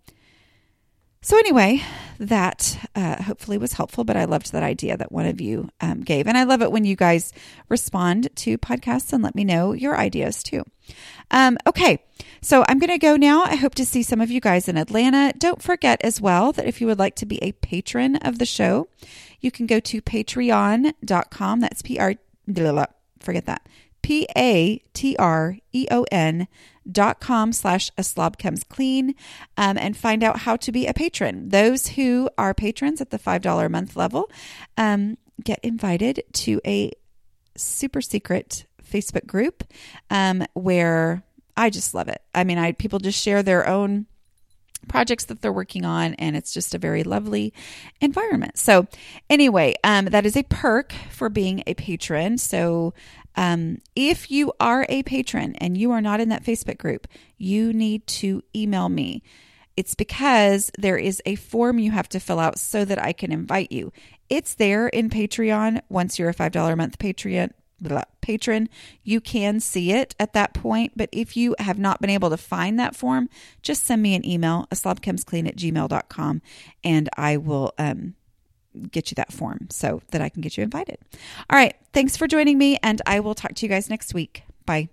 so, 1.24 1.38
anyway, 1.38 1.82
that 2.20 2.78
uh, 2.96 3.22
hopefully 3.24 3.58
was 3.58 3.74
helpful, 3.74 4.04
but 4.04 4.16
I 4.16 4.26
loved 4.26 4.52
that 4.52 4.64
idea 4.64 4.98
that 4.98 5.12
one 5.12 5.26
of 5.26 5.42
you 5.42 5.70
um, 5.82 6.02
gave. 6.02 6.28
And 6.28 6.38
I 6.38 6.44
love 6.44 6.62
it 6.62 6.72
when 6.72 6.86
you 6.86 6.96
guys 6.96 7.34
respond 7.70 8.30
to 8.38 8.58
podcasts 8.58 9.14
and 9.14 9.24
let 9.24 9.36
me 9.36 9.44
know 9.44 9.74
your 9.74 9.98
ideas 9.98 10.44
too. 10.44 10.64
Um, 11.32 11.58
okay, 11.66 12.04
so 12.42 12.64
I'm 12.68 12.80
going 12.80 12.90
to 12.90 12.98
go 12.98 13.16
now. 13.16 13.44
I 13.44 13.56
hope 13.56 13.76
to 13.76 13.86
see 13.86 14.04
some 14.04 14.22
of 14.22 14.30
you 14.30 14.40
guys 14.40 14.68
in 14.68 14.78
Atlanta. 14.78 15.34
Don't 15.38 15.62
forget 15.62 16.00
as 16.04 16.22
well 16.22 16.52
that 16.52 16.66
if 16.66 16.82
you 16.82 16.88
would 16.88 17.00
like 17.00 17.16
to 17.16 17.26
be 17.26 17.42
a 17.42 17.54
patron 17.54 18.18
of 18.18 18.38
the 18.38 18.46
show, 18.46 18.88
you 19.40 19.52
can 19.52 19.66
go 19.66 19.80
to 19.80 20.02
patreon.com. 20.02 21.60
That's 21.60 21.82
P 21.82 22.00
R, 22.00 22.16
forget 23.20 23.46
that. 23.46 23.68
P 24.02 24.28
A 24.38 24.84
T 24.94 25.16
R 25.18 25.58
E 25.72 25.88
O 25.90 26.06
N 26.12 26.48
dot 26.90 27.20
com 27.20 27.54
slash 27.54 27.92
a 27.98 28.04
slob 28.04 28.38
comes 28.38 28.64
clean 28.64 29.16
um, 29.58 29.78
and 29.78 29.96
find 29.96 30.24
out 30.24 30.40
how 30.40 30.56
to 30.58 30.72
be 30.72 30.88
a 30.88 30.94
patron. 30.94 31.50
Those 31.50 31.88
who 31.88 32.30
are 32.38 32.54
patrons 32.54 33.02
at 33.02 33.10
the 33.10 33.20
$5 33.20 33.66
a 33.66 33.70
month 33.70 33.96
level 33.96 34.30
um, 34.78 35.18
get 35.44 35.60
invited 35.64 36.24
to 36.34 36.60
a 36.66 36.92
super 37.56 38.02
secret 38.02 38.66
Facebook 38.84 39.26
group 39.26 39.64
um, 40.10 40.46
where 40.54 41.24
I 41.56 41.70
just 41.70 41.94
love 41.94 42.08
it. 42.08 42.22
I 42.34 42.44
mean, 42.44 42.58
I 42.58 42.72
people 42.74 43.00
just 43.00 43.22
share 43.22 43.44
their 43.44 43.68
own 43.68 44.08
projects 44.88 45.26
that 45.26 45.42
they're 45.42 45.54
working 45.54 45.86
on 45.86 46.14
and 46.16 46.36
it's 46.36 46.54
just 46.54 46.76
a 46.76 46.78
very 46.78 47.04
lovely 47.04 47.54
environment 48.02 48.58
so 48.58 48.86
anyway 49.30 49.74
um, 49.86 50.06
that 50.06 50.26
is 50.26 50.36
a 50.36 50.44
perk 50.44 50.94
for 51.10 51.30
being 51.30 51.64
a 51.68 51.74
patron 51.74 52.38
so 52.38 52.94
um, 53.36 53.80
if 53.96 54.30
you 54.32 54.54
are 54.60 54.86
a 54.90 55.04
patron 55.04 55.56
and 55.56 55.78
you 55.78 55.92
are 55.92 56.02
not 56.02 56.20
in 56.20 56.30
that 56.30 56.44
Facebook 56.44 56.78
group, 56.78 57.08
you 57.38 57.74
need 57.74 58.06
to 58.08 58.44
email 58.56 58.90
me. 58.90 59.24
It's 59.76 59.96
because 59.96 60.72
there 60.78 60.98
is 60.98 61.22
a 61.26 61.36
form 61.36 61.80
you 61.80 61.92
have 61.92 62.10
to 62.10 62.20
fill 62.20 62.40
out 62.40 62.60
so 62.60 62.86
that 62.86 63.02
I 63.02 63.12
can 63.12 63.32
invite 63.32 63.72
you. 63.72 63.92
It's 64.30 64.54
there 64.54 64.88
in 64.88 65.10
Patreon. 65.10 65.82
Once 65.90 66.20
you're 66.20 66.30
a 66.30 66.36
$5 66.36 66.72
a 66.72 66.76
month 66.76 67.00
Patreon 67.00 67.52
blah, 67.84 68.04
patron, 68.22 68.70
you 69.04 69.20
can 69.20 69.60
see 69.60 69.92
it 69.92 70.16
at 70.20 70.34
that 70.34 70.54
point. 70.54 70.94
But 70.96 71.10
if 71.12 71.38
you 71.38 71.56
have 71.60 71.78
not 71.78 72.02
been 72.02 72.10
able 72.10 72.30
to 72.30 72.38
find 72.38 72.80
that 72.80 72.96
form, 72.96 73.30
just 73.62 73.84
send 73.84 74.02
me 74.02 74.16
an 74.16 74.26
email, 74.26 74.68
a 74.72 74.76
at 74.76 74.88
gmail.com, 74.96 76.42
and 76.84 77.10
I 77.18 77.38
will 77.38 77.74
um, 77.78 78.16
get 78.92 79.12
you 79.12 79.16
that 79.16 79.32
form 79.32 79.68
so 79.70 80.02
that 80.12 80.22
I 80.22 80.30
can 80.30 80.42
get 80.42 80.58
you 80.58 80.64
invited. 80.64 80.98
All 81.50 81.58
right. 81.58 81.76
Thanks 81.94 82.18
for 82.18 82.28
joining 82.28 82.58
me, 82.58 82.78
and 82.82 83.02
I 83.06 83.20
will 83.20 83.36
talk 83.36 83.54
to 83.56 83.66
you 83.66 83.70
guys 83.70 83.90
next 83.90 84.14
week. 84.14 84.44
Bye. 84.66 84.90